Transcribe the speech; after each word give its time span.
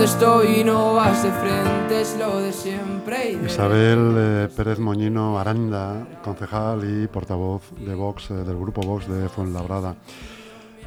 donde 0.00 0.12
estoy 0.14 0.64
no 0.64 0.94
vas 0.94 1.22
de 1.22 1.30
frente, 1.30 2.00
es 2.00 2.16
lo 2.16 2.40
de 2.40 2.54
siempre. 2.54 3.32
Isabel 3.44 4.14
eh, 4.16 4.48
Pérez 4.56 4.78
Moñino 4.78 5.38
Aranda, 5.38 6.06
concejal 6.24 6.80
y 6.88 7.06
portavoz 7.06 7.70
de 7.78 7.94
Vox, 7.94 8.30
eh, 8.30 8.34
del 8.34 8.56
grupo 8.56 8.80
Vox 8.80 9.06
de 9.06 9.28
Fuenlabrada. 9.28 9.96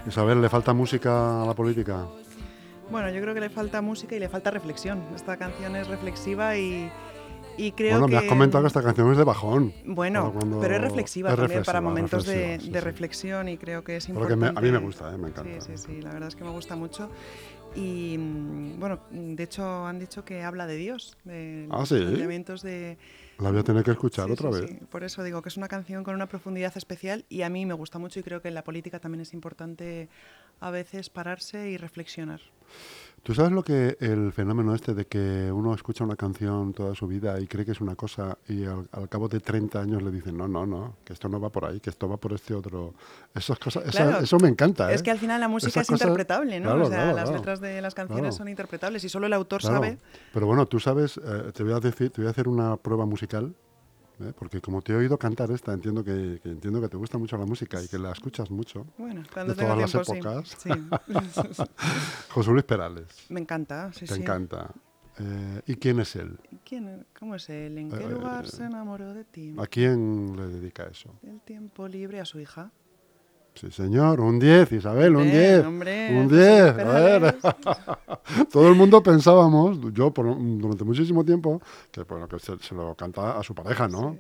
Isabel, 0.08 0.42
¿le 0.42 0.50
falta 0.50 0.74
música 0.74 1.44
a 1.44 1.46
la 1.46 1.54
política? 1.54 2.08
Bueno, 2.90 3.12
yo 3.12 3.22
creo 3.22 3.36
que 3.36 3.42
le 3.42 3.52
falta 3.52 3.84
música 3.84 4.16
y 4.16 4.20
le 4.20 4.30
falta 4.30 4.50
reflexión. 4.50 5.04
Esta 5.16 5.38
canción 5.38 5.76
es 5.76 5.88
reflexiva 5.88 6.58
y, 6.58 6.92
y 7.56 7.72
creo 7.74 8.00
bueno, 8.00 8.08
que... 8.08 8.14
me 8.14 8.18
has 8.18 8.24
comentado 8.24 8.64
que 8.64 8.68
esta 8.68 8.82
canción 8.82 9.12
es 9.12 9.18
de 9.18 9.24
bajón. 9.24 9.74
Bueno, 9.86 10.34
pero 10.60 10.76
es 10.76 10.82
reflexiva 10.82 11.36
también 11.36 11.64
para 11.64 11.82
momentos 11.82 12.26
de, 12.26 12.82
reflexión 12.82 13.48
y 13.48 13.58
creo 13.58 13.84
que 13.84 13.98
es 13.98 14.10
importante. 14.10 14.48
a 14.56 14.62
mí 14.62 14.72
me 14.72 14.80
gusta, 14.80 15.14
¿eh? 15.14 15.18
me 15.18 15.30
encanta. 15.30 15.62
Sí, 15.62 15.78
sí, 15.78 15.78
sí, 15.78 16.02
la 16.02 16.14
verdad 16.14 16.30
es 16.30 16.36
que 16.36 16.44
me 16.44 16.50
gusta 16.50 16.76
mucho. 16.76 17.10
Y 17.76 18.18
mm, 18.18 18.80
bueno, 18.80 19.00
de 19.12 19.44
hecho 19.44 19.86
han 19.86 20.00
dicho 20.00 20.24
que 20.24 20.44
habla 20.44 20.68
de 20.68 20.76
Dios, 20.76 21.18
de 21.24 21.68
¿Ah, 21.72 21.80
los 21.80 21.90
sí? 21.90 21.96
de... 21.96 22.98
La 23.40 23.50
voy 23.50 23.60
a 23.60 23.64
tener 23.64 23.84
que 23.84 23.92
escuchar 23.92 24.28
Sí, 24.28 24.32
otra 24.34 24.52
sí, 24.54 24.62
vez. 24.62 24.70
sí. 24.70 24.80
Por 24.92 25.04
eso 25.04 25.24
digo 25.24 25.42
que 25.42 25.50
es 25.50 25.58
una 25.58 25.68
canción 25.68 26.04
con 26.04 26.14
una 26.14 26.28
profundidad 26.28 26.72
especial 26.78 27.26
y 27.30 27.42
a 27.42 27.50
mí 27.50 27.66
me 27.66 27.74
gusta 27.74 27.98
mucho 27.98 28.20
y 28.20 28.24
creo 28.24 28.42
que 28.42 28.48
en 28.48 28.54
la 28.54 28.64
política 28.64 29.00
también 29.00 29.22
es 29.22 29.34
importante 29.34 30.08
a 30.64 30.72
veces 30.72 31.10
pararse 31.10 31.70
y 31.70 31.78
reflexionar. 31.78 32.40
¿Tú 33.22 33.34
sabes 33.34 33.54
lo 33.54 33.64
que 33.64 33.96
el 34.02 34.34
fenómeno 34.34 34.76
este 34.76 34.94
de 34.94 35.06
que 35.06 35.50
uno 35.50 35.74
escucha 35.74 36.04
una 36.04 36.18
canción 36.18 36.74
toda 36.74 36.94
su 36.94 37.08
vida 37.08 37.40
y 37.40 37.48
cree 37.48 37.64
que 37.66 37.72
es 37.72 37.80
una 37.80 37.96
cosa 37.96 38.38
y 38.50 38.66
al, 38.66 38.90
al 38.92 39.08
cabo 39.08 39.30
de 39.30 39.40
30 39.40 39.80
años 39.80 40.04
le 40.04 40.12
dicen, 40.12 40.36
no, 40.38 40.48
no, 40.50 40.66
no, 40.66 40.98
que 41.06 41.14
esto 41.14 41.30
no 41.30 41.40
va 41.40 41.50
por 41.50 41.64
ahí, 41.64 41.80
que 41.80 41.90
esto 41.90 42.10
va 42.10 42.18
por 42.18 42.34
este 42.34 42.54
otro... 42.54 42.94
Esas 43.34 43.58
cosas, 43.60 43.86
esa- 43.86 44.08
Claro, 44.08 44.24
eso 44.26 44.38
me 44.40 44.50
encanta. 44.50 44.92
¿eh? 44.92 44.96
Es 44.96 45.04
que 45.04 45.12
al 45.12 45.20
final 45.20 45.40
la 45.40 45.48
música 45.48 45.70
Esas 45.70 45.84
es 45.84 45.88
cosas- 45.90 46.02
interpretable, 46.08 46.60
¿no? 46.60 46.66
Claro, 46.66 46.86
o 46.86 46.90
sea, 46.90 46.98
claro, 46.98 47.16
las 47.16 47.32
letras 47.32 47.62
de 47.62 47.82
las 47.82 47.94
canciones 47.96 48.36
son 48.36 48.50
interpretables 48.50 49.04
y 49.06 49.10
solo 49.10 49.28
el 49.28 49.34
autor 49.34 49.62
sabe. 49.62 49.98
Pero 50.34 50.46
bueno, 50.46 50.66
tú 50.66 50.82
sabes, 50.82 51.18
eh, 51.18 51.52
te, 51.54 51.64
voy 51.64 51.72
a 51.74 51.80
decir, 51.80 52.10
te 52.10 52.20
voy 52.22 52.28
a 52.28 52.32
hacer 52.32 52.50
una 52.50 52.76
prueba 52.76 53.06
musical, 53.06 53.56
¿eh? 54.20 54.34
porque 54.38 54.62
como 54.62 54.82
te 54.82 54.94
he 54.94 54.96
oído 54.96 55.18
cantar 55.18 55.52
esta, 55.52 55.74
entiendo 55.74 56.04
que, 56.04 56.40
que 56.42 56.50
entiendo 56.50 56.82
que 56.82 56.90
te 56.90 56.98
gusta 56.98 57.18
mucho 57.18 57.38
la 57.38 57.46
música 57.46 57.82
y 57.82 57.88
que 57.88 57.98
la 57.98 58.12
escuchas 58.12 58.50
mucho. 58.52 58.86
Bueno, 58.98 59.24
cuando 59.34 59.54
De 59.54 59.62
todas 59.64 59.78
las 59.78 59.96
épocas. 59.96 60.56
sí. 60.58 60.70
Sí. 60.70 61.64
José 62.30 62.52
Luis 62.52 62.64
Perales, 62.64 63.08
Me 63.30 63.40
encanta, 63.40 63.92
sí, 63.94 64.06
te 64.06 64.16
sí. 64.16 64.22
encanta. 64.22 64.72
Eh, 65.20 65.62
¿Y 65.68 65.76
quién 65.76 66.00
es 66.00 66.16
él? 66.16 66.40
¿Quién, 66.66 67.06
¿Cómo 67.20 67.36
es 67.36 67.48
él? 67.50 67.78
¿En 67.78 67.92
qué 67.92 68.04
Eh, 68.04 68.10
lugar 68.10 68.48
se 68.48 68.64
enamoró 68.64 69.14
de 69.14 69.24
ti? 69.24 69.54
¿A 69.60 69.68
quién 69.68 70.36
le 70.36 70.48
dedica 70.48 70.86
eso? 70.86 71.14
El 71.22 71.40
tiempo 71.42 71.88
libre 71.88 72.20
a 72.20 72.26
su 72.26 72.40
hija. 72.40 72.72
Sí, 73.56 73.70
señor, 73.72 74.20
un 74.20 74.40
10, 74.40 74.72
Isabel, 74.72 75.16
un 75.16 75.22
Hombre, 75.24 75.48
10. 75.54 75.66
hombre, 75.66 76.10
Un 76.12 76.30
José 76.30 76.36
10, 76.36 76.50
Luis 76.50 76.62
a 76.62 76.74
ver. 76.74 76.76
Perales. 76.76 77.36
Todo 78.52 78.68
el 78.70 78.76
mundo 78.76 79.02
pensábamos, 79.04 79.80
yo 79.94 80.12
por, 80.14 80.26
durante 80.38 80.84
muchísimo 80.84 81.24
tiempo, 81.24 81.62
que, 81.92 82.02
bueno, 82.04 82.28
que 82.28 82.40
se, 82.40 82.58
se 82.60 82.74
lo 82.76 82.96
canta 82.96 83.38
a 83.38 83.44
su 83.44 83.54
pareja, 83.54 83.88
¿no? 83.88 84.18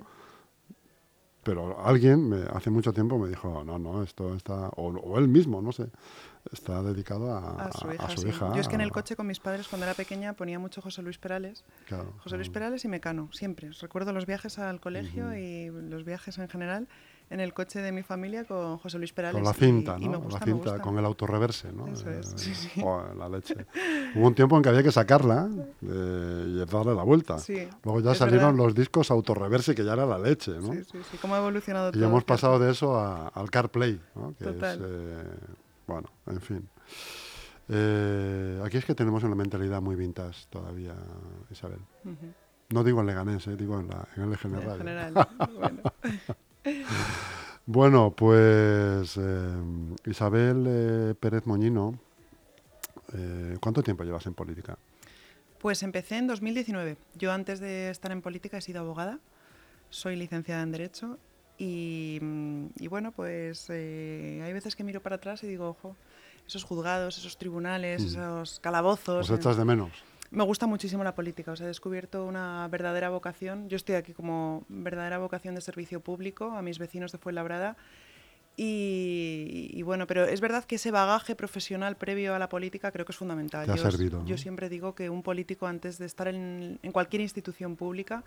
Pero 1.43 1.83
alguien 1.85 2.29
me, 2.29 2.43
hace 2.53 2.69
mucho 2.69 2.93
tiempo 2.93 3.17
me 3.19 3.27
dijo, 3.27 3.63
no, 3.65 3.77
no, 3.77 4.01
esto 4.01 4.33
está, 4.33 4.69
o, 4.77 4.87
o 4.91 5.19
él 5.19 5.27
mismo, 5.27 5.61
no 5.61 5.73
sé, 5.73 5.87
está 6.53 6.81
dedicado 6.81 7.33
a, 7.33 7.65
A 7.65 7.71
su 7.73 7.91
hija. 7.91 8.05
a 8.05 8.09
su 8.11 8.21
sí. 8.21 8.29
hija, 8.29 8.53
Yo 8.53 8.61
es 8.61 8.69
que 8.69 8.75
en 8.75 8.81
el 8.81 8.91
coche 8.93 9.17
con 9.17 9.27
mis 9.27 9.41
padres 9.41 9.67
cuando 9.67 9.85
era 9.85 9.93
pequeña 9.93 10.33
ponía 10.33 10.57
mucho 10.57 10.81
José 10.81 11.01
Luis 11.01 11.17
Perales. 11.17 11.65
claro, 11.85 12.13
José 12.19 12.37
Luis. 12.37 12.49
Perales 12.49 12.85
y 12.85 12.87
Mecano, 12.87 13.29
siempre. 13.33 13.71
Recuerdo 13.81 14.13
los 14.13 14.25
viajes 14.25 14.57
al 14.57 14.79
colegio 14.79 15.35
y 15.35 15.69
los 15.69 16.05
viajes 16.05 16.37
en 16.37 16.47
general 16.47 16.87
en 17.29 17.39
el 17.39 17.53
coche 17.53 17.79
de 17.81 17.91
mi 17.91 18.03
familia 18.03 18.45
con 18.45 18.77
José 18.77 18.97
Luis 18.99 19.11
Perales. 19.13 19.35
Con 19.35 19.43
la 19.43 19.51
y- 19.51 19.53
cinta, 19.53 19.95
y 19.99 20.05
¿no? 20.05 20.11
me 20.11 20.17
gusta, 20.17 20.39
la 20.39 20.45
me 20.45 20.51
cinta, 20.51 20.69
gusta. 20.71 20.83
con 20.83 20.97
el 20.99 21.05
autorreverse, 21.05 21.71
¿no? 21.73 21.87
Eso 21.87 22.09
es, 22.09 22.33
Eh, 22.33 22.37
sí, 22.37 22.53
sí. 22.55 22.81
joder, 22.81 23.15
la 23.15 23.29
leche. 23.29 23.65
Hubo 24.15 24.27
un 24.27 24.35
tiempo 24.35 24.55
en 24.57 24.63
que 24.63 24.69
había 24.69 24.83
que 24.83 24.91
sacarla 24.91 25.49
eh, 25.81 26.45
y 26.47 26.57
darle 26.71 26.93
la 26.95 27.03
vuelta. 27.03 27.39
Sí, 27.39 27.67
Luego 27.83 28.01
ya 28.01 28.13
salieron 28.15 28.51
verdad. 28.55 28.65
los 28.65 28.75
discos 28.75 29.09
autorreverse, 29.11 29.73
que 29.75 29.83
ya 29.83 29.93
era 29.93 30.05
la 30.05 30.19
leche, 30.19 30.51
¿no? 30.51 30.73
Sí, 30.73 30.83
sí, 30.83 30.99
sí. 31.11 31.17
¿Cómo 31.17 31.35
ha 31.35 31.39
evolucionado 31.39 31.89
Y 31.89 31.93
todo? 31.93 32.03
hemos 32.03 32.19
Cierto. 32.19 32.25
pasado 32.33 32.59
de 32.59 32.71
eso 32.71 32.95
a- 32.97 33.27
al 33.29 33.49
CarPlay, 33.49 33.99
¿no? 34.15 34.35
que 34.37 34.45
Total. 34.45 34.77
es, 34.79 34.85
eh, 34.85 35.23
bueno, 35.87 36.09
en 36.27 36.41
fin. 36.41 36.69
Eh, 37.69 38.61
aquí 38.63 38.77
es 38.77 38.85
que 38.85 38.93
tenemos 38.93 39.23
una 39.23 39.35
mentalidad 39.35 39.81
muy 39.81 39.95
vintage 39.95 40.45
todavía, 40.49 40.93
Isabel. 41.49 41.79
Ujú. 42.03 42.33
No 42.69 42.83
digo 42.83 42.99
en 43.01 43.07
Leganés, 43.07 43.47
eh, 43.47 43.55
digo 43.55 43.79
en, 43.79 43.87
la, 43.87 44.07
en 44.17 44.23
el 44.31 44.37
general. 44.37 44.71
En 44.71 44.77
general. 44.77 45.13
bueno. 45.57 45.81
Bueno, 47.65 48.11
pues 48.11 49.15
eh, 49.17 49.49
Isabel 50.05 50.65
eh, 50.67 51.15
Pérez 51.17 51.45
Moñino, 51.45 51.97
eh, 53.13 53.55
¿cuánto 53.61 53.81
tiempo 53.81 54.03
llevas 54.03 54.25
en 54.25 54.33
política? 54.33 54.77
Pues 55.59 55.81
empecé 55.81 56.17
en 56.17 56.27
2019. 56.27 56.97
Yo 57.15 57.31
antes 57.31 57.61
de 57.61 57.89
estar 57.89 58.11
en 58.11 58.21
política 58.21 58.57
he 58.57 58.61
sido 58.61 58.81
abogada, 58.81 59.19
soy 59.89 60.17
licenciada 60.17 60.61
en 60.61 60.73
Derecho 60.73 61.17
y, 61.57 62.19
y 62.79 62.87
bueno, 62.89 63.13
pues 63.13 63.67
eh, 63.69 64.41
hay 64.43 64.51
veces 64.51 64.75
que 64.75 64.83
miro 64.83 65.01
para 65.01 65.15
atrás 65.15 65.41
y 65.45 65.47
digo, 65.47 65.69
ojo, 65.69 65.95
esos 66.45 66.65
juzgados, 66.65 67.17
esos 67.17 67.37
tribunales, 67.37 68.01
Mm. 68.03 68.07
esos 68.07 68.59
calabozos. 68.59 69.29
¿Os 69.29 69.37
eh, 69.37 69.39
echas 69.39 69.55
de 69.55 69.63
menos? 69.63 69.91
Me 70.33 70.43
gusta 70.43 70.65
muchísimo 70.65 71.03
la 71.03 71.13
política, 71.13 71.51
os 71.51 71.61
he 71.61 71.65
descubierto 71.65 72.25
una 72.25 72.67
verdadera 72.67 73.09
vocación. 73.09 73.69
Yo 73.69 73.75
estoy 73.75 73.95
aquí 73.95 74.13
como 74.13 74.65
verdadera 74.67 75.19
vocación 75.19 75.53
de 75.53 75.61
servicio 75.61 75.99
público 75.99 76.57
a 76.57 76.63
mis 76.63 76.79
vecinos 76.79 77.11
de 77.11 77.19
Fuenlabrada. 77.19 77.77
Y, 78.57 79.69
y 79.71 79.81
bueno, 79.83 80.07
pero 80.07 80.25
es 80.25 80.41
verdad 80.41 80.63
que 80.65 80.75
ese 80.75 80.89
bagaje 80.89 81.35
profesional 81.35 81.97
previo 81.97 82.33
a 82.33 82.39
la 82.39 82.49
política 82.49 82.91
creo 82.91 83.05
que 83.05 83.11
es 83.11 83.17
fundamental. 83.17 83.67
Te 83.67 83.73
ha 83.73 83.75
yo, 83.75 83.91
servido, 83.91 84.19
¿no? 84.21 84.25
yo 84.25 84.39
siempre 84.39 84.69
digo 84.69 84.95
que 84.95 85.11
un 85.11 85.21
político 85.21 85.67
antes 85.67 85.99
de 85.99 86.07
estar 86.07 86.27
en, 86.27 86.79
en 86.81 86.91
cualquier 86.91 87.21
institución 87.21 87.75
pública 87.75 88.23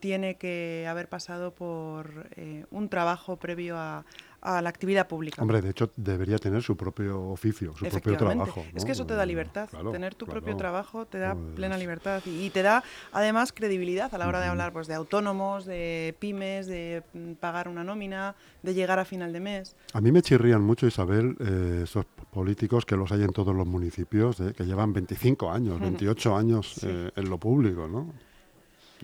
tiene 0.00 0.36
que 0.36 0.86
haber 0.88 1.08
pasado 1.08 1.52
por 1.54 2.28
eh, 2.36 2.64
un 2.70 2.88
trabajo 2.88 3.36
previo 3.36 3.76
a, 3.78 4.04
a 4.42 4.60
la 4.60 4.68
actividad 4.68 5.08
pública. 5.08 5.40
Hombre, 5.40 5.62
de 5.62 5.70
hecho 5.70 5.90
debería 5.96 6.36
tener 6.36 6.62
su 6.62 6.76
propio 6.76 7.22
oficio, 7.30 7.74
su 7.74 7.86
propio 7.86 8.16
trabajo. 8.18 8.62
Es 8.74 8.84
que 8.84 8.92
eso 8.92 9.06
te 9.06 9.14
da 9.14 9.24
libertad. 9.24 9.68
claro, 9.70 9.90
Tener 9.90 10.14
tu 10.14 10.26
claro. 10.26 10.40
propio 10.42 10.56
trabajo 10.58 11.06
te 11.06 11.18
da 11.18 11.34
plena 11.56 11.78
libertad 11.78 12.22
y, 12.26 12.44
y 12.44 12.50
te 12.50 12.60
da 12.62 12.84
además 13.12 13.52
credibilidad 13.54 14.14
a 14.14 14.18
la 14.18 14.28
hora 14.28 14.40
de 14.40 14.46
hablar 14.48 14.74
pues, 14.74 14.86
de 14.86 14.92
autónomos, 14.94 15.64
de 15.64 16.14
pymes, 16.18 16.66
de 16.66 17.02
mm, 17.14 17.32
pagar 17.34 17.68
una 17.68 17.84
nómina, 17.84 18.34
de 18.62 18.74
llegar 18.74 18.98
a 18.98 19.06
final 19.06 19.32
de 19.32 19.40
mes. 19.40 19.74
A 19.94 20.02
mí 20.02 20.12
me 20.12 20.20
chirrían 20.20 20.60
mucho, 20.62 20.86
Isabel, 20.86 21.36
eh, 21.40 21.80
esos 21.84 22.04
políticos 22.30 22.84
que 22.84 22.96
los 22.96 23.10
hay 23.12 23.22
en 23.22 23.32
todos 23.32 23.54
los 23.56 23.66
municipios, 23.66 24.38
eh, 24.40 24.52
que 24.54 24.64
llevan 24.64 24.92
25 24.92 25.50
años, 25.50 25.80
28 25.80 26.36
años 26.36 26.74
Sí. 26.74 26.86
eh, 26.90 27.10
en 27.16 27.30
lo 27.30 27.38
público, 27.38 27.88
¿no? 27.88 28.12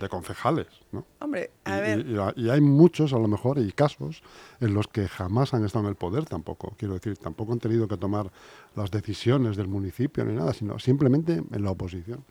De 0.01 0.09
concejales, 0.09 0.67
¿no? 0.93 1.07
Hombre, 1.21 1.51
Y, 1.67 1.71
a 1.71 1.81
ver, 1.81 2.07
y- 2.37 2.41
y 2.43 2.51
hay 2.51 2.61
muchos, 2.61 3.13
a 3.13 3.19
lo 3.19 3.29
mejor, 3.29 3.59
y 3.59 3.71
casos 3.73 4.23
en 4.61 4.75
los 4.75 4.89
que 4.89 5.07
jamás 5.09 5.55
han 5.55 5.65
estado 5.65 5.85
en 5.85 5.91
el 5.91 5.97
poder 5.97 6.25
tampoco. 6.25 6.75
Quiero 6.79 6.95
decir, 6.95 7.17
tampoco 7.19 7.53
han 7.53 7.59
tenido 7.61 7.87
que 7.87 7.97
tomar 7.97 8.31
las 8.75 8.91
decisiones 8.91 9.57
del 9.57 9.69
municipio 9.69 10.25
ni 10.25 10.35
nada, 10.35 10.53
sino 10.53 10.79
simplemente 10.79 11.43
en 11.53 11.63
la 11.65 11.71
oposición. 11.71 12.25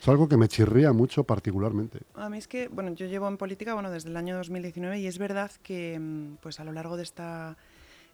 Es 0.00 0.08
algo 0.08 0.28
que 0.28 0.36
me 0.36 0.48
chirría 0.48 0.92
mucho 0.92 1.24
particularmente. 1.24 2.00
a 2.14 2.28
mí 2.30 2.38
es 2.38 2.48
que, 2.48 2.68
bueno, 2.68 2.92
yo 2.94 3.06
llevo 3.06 3.28
en 3.28 3.36
política 3.36 3.74
bueno, 3.74 3.90
desde 3.90 4.08
el 4.08 4.16
año 4.16 4.34
2019 4.36 4.98
y 4.98 5.06
es 5.06 5.18
verdad 5.18 5.50
que 5.62 5.98
mm, 6.00 6.36
pues 6.42 6.58
a 6.58 6.64
lo 6.64 6.72
largo 6.72 6.96
de 6.96 7.02
esta 7.02 7.56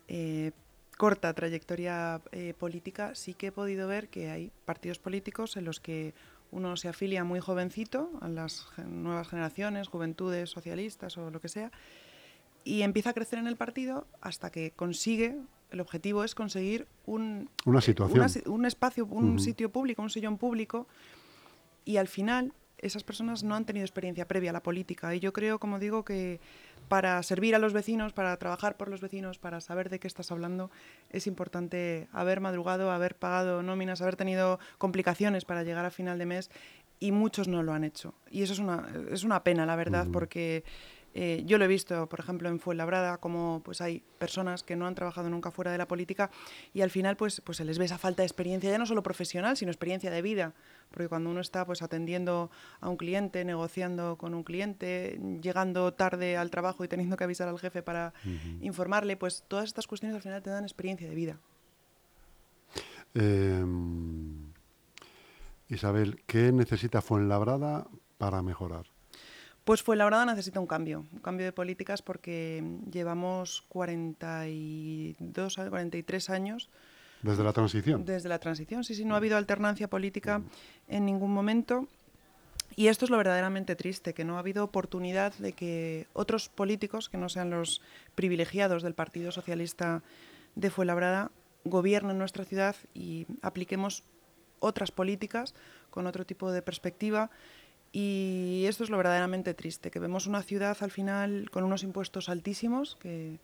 eh, 0.09 0.51
corta 0.97 1.33
trayectoria 1.35 2.21
eh, 2.33 2.55
política 2.59 3.15
sí 3.15 3.35
que 3.35 3.49
he 3.49 3.53
podido 3.53 3.87
ver 3.87 4.09
que 4.09 4.31
hay 4.31 4.51
partidos 4.65 4.99
políticos 4.99 5.57
en 5.57 5.65
los 5.65 5.79
que 5.79 6.15
uno 6.51 6.77
se 6.77 6.89
afilia 6.89 7.25
muy 7.25 7.41
jovencito 7.41 8.11
a 8.21 8.29
las 8.29 8.67
nuevas 8.87 9.29
generaciones, 9.29 9.89
juventudes 9.89 10.51
socialistas 10.51 11.17
o 11.19 11.31
lo 11.31 11.41
que 11.41 11.49
sea, 11.49 11.71
y 12.65 12.83
empieza 12.83 13.11
a 13.11 13.13
crecer 13.13 13.39
en 13.39 13.47
el 13.47 13.57
partido 13.57 14.07
hasta 14.21 14.51
que 14.51 14.73
consigue, 14.73 15.37
el 15.71 15.81
objetivo 15.81 16.25
es 16.25 16.35
conseguir 16.35 16.87
un, 17.05 17.51
Una 17.65 17.79
eh, 17.79 17.83
situación. 17.83 18.21
una 18.21 18.55
un 18.55 18.67
espacio, 18.67 19.07
un 19.07 19.39
sitio 19.39 19.71
público, 19.71 20.03
un 20.03 20.11
sillón 20.11 20.39
público, 20.39 20.87
y 21.85 21.99
al 21.99 22.09
final 22.09 22.53
esas 22.79 23.05
personas 23.05 23.43
no 23.43 23.55
han 23.55 23.65
tenido 23.65 23.85
experiencia 23.85 24.29
previa 24.29 24.51
a 24.51 24.53
la 24.53 24.63
política. 24.63 25.15
Y 25.15 25.21
yo 25.21 25.33
creo, 25.33 25.59
como 25.59 25.79
digo, 25.79 26.05
que 26.05 26.41
para 26.89 27.23
servir 27.23 27.55
a 27.55 27.59
los 27.59 27.73
vecinos, 27.73 28.13
para 28.13 28.37
trabajar 28.37 28.77
por 28.77 28.89
los 28.89 29.01
vecinos, 29.01 29.39
para 29.39 29.61
saber 29.61 29.91
de 29.91 29.99
qué 29.99 30.07
estás 30.07 30.31
hablando, 30.31 30.71
es 31.11 31.27
importante 31.27 32.09
haber 32.13 32.41
madrugado, 32.41 32.91
haber 32.91 33.17
pagado 33.17 33.63
nóminas, 33.63 34.03
haber 34.03 34.17
tenido 34.17 34.59
complicaciones 34.79 35.45
para 35.45 35.63
llegar 35.63 35.85
a 35.85 35.91
final 35.91 36.19
de 36.19 36.27
mes 36.27 36.51
y 37.01 37.13
muchos 37.13 37.49
no 37.49 37.63
lo 37.63 37.73
han 37.73 37.85
hecho. 37.85 38.15
Y 38.31 38.43
eso 38.43 38.53
es 38.53 38.59
una, 38.59 38.89
es 39.11 39.25
una 39.25 39.43
pena, 39.43 39.67
la 39.67 39.77
verdad, 39.77 40.07
porque 40.13 40.65
eh, 41.19 41.45
yo 41.47 41.57
lo 41.57 41.65
he 41.65 41.69
visto, 41.69 42.11
por 42.11 42.21
ejemplo, 42.21 42.51
en 42.51 42.61
Fuenlabrada, 42.61 43.17
como 43.17 43.63
pues 43.65 43.81
hay 43.81 44.03
personas 44.19 44.63
que 44.63 44.77
no 44.77 44.87
han 44.87 44.95
trabajado 44.95 45.31
nunca 45.31 45.51
fuera 45.51 45.73
de 45.73 45.79
la 45.79 45.89
política 45.89 46.31
y 46.75 46.83
al 46.83 46.91
final 46.91 47.17
pues, 47.17 47.41
pues 47.41 47.57
se 47.57 47.65
les 47.65 47.79
ve 47.79 47.87
esa 47.87 47.97
falta 47.97 48.21
de 48.21 48.27
experiencia, 48.27 48.71
ya 48.71 48.77
no 48.77 48.85
solo 48.85 49.03
profesional, 49.03 49.57
sino 49.57 49.71
experiencia 49.71 50.11
de 50.11 50.21
vida. 50.21 50.53
Porque 50.91 51.09
cuando 51.09 51.31
uno 51.31 51.41
está 51.41 51.65
pues 51.65 51.81
atendiendo 51.81 52.51
a 52.81 52.91
un 52.91 52.99
cliente, 52.99 53.47
negociando 53.47 54.19
con 54.19 54.35
un 54.35 54.43
cliente, 54.43 55.19
llegando 55.41 55.95
tarde 55.95 56.37
al 56.37 56.51
trabajo 56.51 56.85
y 56.85 56.89
teniendo 56.89 57.17
que 57.17 57.25
avisar 57.25 57.49
al 57.49 57.59
jefe 57.59 57.83
para 57.83 58.13
informarle, 58.61 59.17
pues 59.17 59.43
todas 59.49 59.65
estas 59.65 59.87
cuestiones 59.87 60.17
al 60.17 60.23
final 60.23 60.43
te 60.43 60.51
dan 60.51 60.65
experiencia 60.65 61.09
de 61.09 61.15
vida. 61.15 61.41
Eh, 63.15 63.65
Isabel, 65.71 66.21
¿qué 66.27 66.53
necesita 66.53 67.01
Fuenlabrada 67.01 67.87
para 68.19 68.43
mejorar? 68.43 68.96
Pues 69.67 69.83
Fuenlabrada 69.83 70.25
necesita 70.25 70.61
un 70.61 70.69
cambio, 70.69 71.07
un 71.13 71.19
cambio 71.19 71.45
de 71.45 71.51
políticas 71.51 72.01
porque 72.01 72.63
llevamos 72.89 73.65
42, 73.69 75.57
43 75.57 76.31
años. 76.31 76.71
¿Desde 77.23 77.43
la 77.43 77.53
transición? 77.53 78.05
Desde 78.05 78.29
la 78.29 78.39
transición, 78.39 78.85
sí, 78.85 78.95
sí, 78.95 79.05
no 79.05 79.15
ha 79.15 79.17
habido 79.17 79.37
alternancia 79.37 79.91
política 79.91 80.41
en 80.87 81.05
ningún 81.05 81.35
momento. 81.35 81.89
Y 82.77 82.87
esto 82.87 83.07
es 83.07 83.11
lo 83.11 83.17
verdaderamente 83.17 83.75
triste, 83.75 84.15
que 84.15 84.25
no 84.25 84.37
ha 84.37 84.39
habido 84.39 84.63
oportunidad 84.63 85.35
de 85.35 85.53
que 85.53 86.07
otros 86.13 86.49
políticos, 86.49 87.09
que 87.09 87.19
no 87.19 87.29
sean 87.29 87.51
los 87.51 87.83
privilegiados 88.15 88.85
del 88.85 88.95
Partido 88.95 89.33
Socialista 89.33 90.05
de 90.55 90.71
Fuenlabrada, 90.71 91.33
gobiernen 91.65 92.19
nuestra 92.19 92.45
ciudad 92.45 92.77
y 92.95 93.27
apliquemos 93.43 94.05
otras 94.61 94.93
políticas 94.93 95.57
con 95.91 96.07
otro 96.07 96.25
tipo 96.25 96.53
de 96.53 96.63
perspectiva. 96.63 97.31
Y 97.99 98.67
esto 98.67 98.85
es 98.85 98.91
lo 98.91 98.99
verdaderamente 98.99 99.55
triste, 99.55 99.91
que 99.91 99.99
vemos 99.99 100.27
una 100.27 100.43
ciudad 100.43 100.77
al 100.81 100.91
final 100.91 101.49
con 101.51 101.65
unos 101.65 101.83
impuestos 101.83 102.29
altísimos 102.29 102.95
que, 102.97 103.39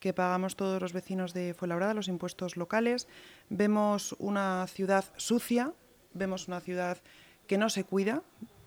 que 0.00 0.12
pagamos 0.12 0.56
todos 0.56 0.82
los 0.82 0.92
vecinos 0.92 1.32
de 1.32 1.54
Fuenlabrada, 1.54 1.94
los 1.94 2.08
impuestos 2.08 2.56
locales. 2.56 3.06
Vemos 3.48 4.16
una 4.18 4.66
ciudad 4.66 5.04
sucia, 5.18 5.72
vemos 6.14 6.48
una 6.48 6.58
ciudad 6.58 6.98
que 7.46 7.58
no 7.58 7.70
se 7.70 7.84
cuida, 7.84 8.24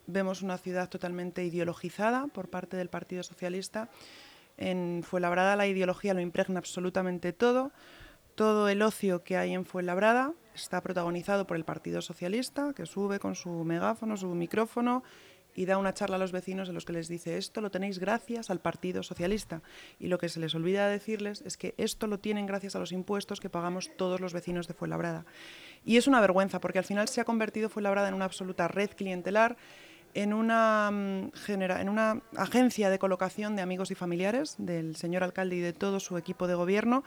vemos 0.08 0.42
una 0.42 0.58
ciudad 0.58 0.88
totalmente 0.88 1.44
ideologizada 1.44 2.28
por 2.28 2.48
parte 2.48 2.78
del 2.78 2.88
Partido 2.88 3.22
Socialista. 3.22 3.90
En 4.56 5.04
Fuenlabrada 5.04 5.58
la 5.58 5.68
ideología 5.68 6.14
lo 6.14 6.22
impregna 6.22 6.60
absolutamente 6.60 7.34
todo. 7.34 7.74
Todo 8.36 8.70
el 8.70 8.82
ocio 8.82 9.22
que 9.26 9.36
hay 9.36 9.54
en 9.54 9.66
Fuenlabrada 9.66 10.32
está 10.62 10.82
protagonizado 10.82 11.46
por 11.48 11.58
el 11.58 11.66
Partido 11.66 12.02
Socialista, 12.02 12.74
que 12.74 12.86
sube 12.86 13.20
con 13.20 13.36
su 13.36 13.50
megáfono, 13.64 14.18
su 14.18 14.28
micrófono 14.28 15.04
y 15.56 15.66
da 15.66 15.78
una 15.78 15.94
charla 15.94 16.16
a 16.16 16.20
los 16.20 16.32
vecinos 16.32 16.70
en 16.70 16.76
los 16.76 16.86
que 16.86 16.94
les 16.94 17.08
dice 17.08 17.38
esto 17.38 17.60
lo 17.60 17.72
tenéis 17.72 18.00
gracias 18.00 18.50
al 18.50 18.60
Partido 18.60 19.04
Socialista. 19.04 19.62
Y 20.00 20.08
lo 20.08 20.18
que 20.18 20.30
se 20.30 20.40
les 20.40 20.56
olvida 20.56 20.88
decirles 20.88 21.42
es 21.46 21.58
que 21.58 21.74
esto 21.78 22.08
lo 22.08 22.20
tienen 22.20 22.46
gracias 22.46 22.76
a 22.76 22.80
los 22.80 22.92
impuestos 22.92 23.40
que 23.40 23.50
pagamos 23.50 23.92
todos 23.98 24.22
los 24.22 24.34
vecinos 24.34 24.68
de 24.68 24.74
Fuenlabrada. 24.74 25.26
Y 25.84 25.98
es 25.98 26.08
una 26.08 26.22
vergüenza 26.22 26.62
porque 26.62 26.80
al 26.80 26.86
final 26.86 27.08
se 27.08 27.22
ha 27.22 27.26
convertido 27.26 27.70
Fuenlabrada 27.70 28.08
en 28.08 28.14
una 28.14 28.26
absoluta 28.26 28.68
red 28.68 28.92
clientelar 28.96 29.58
en 30.14 30.34
una, 30.34 30.90
mm, 30.92 31.32
en 31.48 31.90
una 31.90 32.22
agencia 32.36 32.90
de 32.90 33.00
colocación 33.00 33.56
de 33.56 33.62
amigos 33.62 33.92
y 33.92 33.96
familiares 33.96 34.56
del 34.58 34.96
señor 34.96 35.24
alcalde 35.24 35.58
y 35.58 35.60
de 35.60 35.74
todo 35.74 36.00
su 36.00 36.18
equipo 36.18 36.48
de 36.48 36.56
gobierno. 36.56 37.04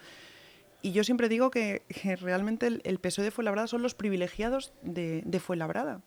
Y 0.82 0.92
yo 0.92 1.04
siempre 1.04 1.28
digo 1.28 1.50
que, 1.50 1.82
realmente 2.20 2.66
el, 2.66 2.82
el, 2.84 2.98
PSOE 2.98 3.24
de 3.24 3.30
Fuenlabrada 3.30 3.68
son 3.68 3.82
los 3.82 3.94
privilegiados 3.94 4.72
de, 4.82 5.22
de 5.24 5.40
Fuenlabrada. 5.40 6.02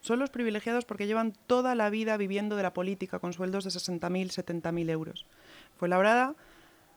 Son 0.00 0.18
los 0.18 0.30
privilegiados 0.30 0.84
porque 0.84 1.06
llevan 1.06 1.32
toda 1.46 1.74
la 1.74 1.90
vida 1.90 2.16
viviendo 2.16 2.56
de 2.56 2.62
la 2.62 2.74
política 2.74 3.18
con 3.18 3.32
sueldos 3.32 3.64
de 3.64 3.70
60.000, 3.70 4.60
70.000 4.60 4.90
euros. 4.90 5.26
Fuenlabrada 5.76 6.34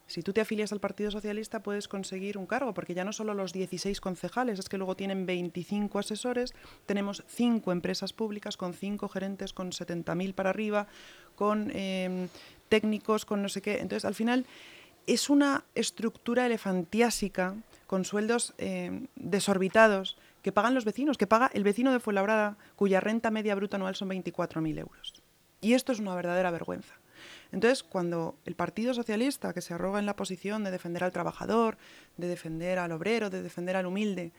si 0.10 0.24
tú 0.24 0.34
te 0.34 0.42
afilias 0.42 0.72
al 0.72 0.80
Partido 0.80 1.12
Socialista 1.12 1.62
puedes 1.62 1.88
conseguir 1.88 2.40
un 2.40 2.48
cargo, 2.48 2.74
porque 2.74 2.96
ya 2.96 3.06
no 3.06 3.14
solo 3.14 3.36
los 3.36 3.54
16 3.54 4.02
concejales, 4.02 4.58
es 4.58 4.68
que 4.68 4.80
luego 4.80 4.96
tienen 4.96 5.28
25 5.28 6.00
asesores, 6.00 6.56
tenemos 6.88 7.24
5 7.28 7.72
empresas 7.72 8.12
públicas 8.12 8.58
con 8.58 8.74
5 8.74 9.08
gerentes 9.08 9.54
con 9.54 9.70
70.000 9.70 10.34
para 10.34 10.50
arriba, 10.50 10.88
con 11.36 11.70
em, 11.76 12.28
técnicos, 12.70 13.24
con 13.24 13.44
no 13.44 13.50
sé 13.50 13.62
qué. 13.62 13.74
Entonces, 13.82 14.04
al 14.04 14.16
final, 14.16 14.48
es 15.14 15.30
una 15.30 15.64
estructura 15.74 16.46
elefantiásica 16.46 17.56
con 17.88 18.06
sueldos 18.06 18.54
em, 18.58 19.08
desorbitados 19.16 20.18
que 20.44 20.52
pagan 20.52 20.76
los 20.76 20.86
vecinos, 20.86 21.18
que 21.18 21.28
paga 21.28 21.50
el 21.54 21.64
vecino 21.64 21.92
de 21.92 22.00
Fuenlabrada, 22.00 22.58
cuya 22.76 23.00
renta 23.00 23.32
media 23.32 23.56
bruta 23.56 23.78
anual 23.78 23.96
son 23.96 24.10
24.000 24.10 24.80
euros. 24.80 25.14
Y 25.62 25.74
esto 25.74 25.92
es 25.92 26.00
una 26.00 26.16
verdadera 26.16 26.52
vergüenza. 26.52 26.94
Entonces, 27.52 27.84
cuando 27.84 28.36
el 28.46 28.56
Partido 28.56 28.94
Socialista, 28.94 29.54
que 29.54 29.62
se 29.62 29.74
arroga 29.74 30.00
en 30.00 30.06
la 30.06 30.16
posición 30.16 30.64
de 30.64 30.72
defender 30.72 31.04
al 31.04 31.12
trabajador, 31.12 31.78
de 32.18 32.28
defender 32.28 32.78
al 32.80 32.92
obrero, 32.92 33.30
de 33.30 33.42
defender 33.42 33.76
al 33.76 33.88
humilde, 33.88 34.32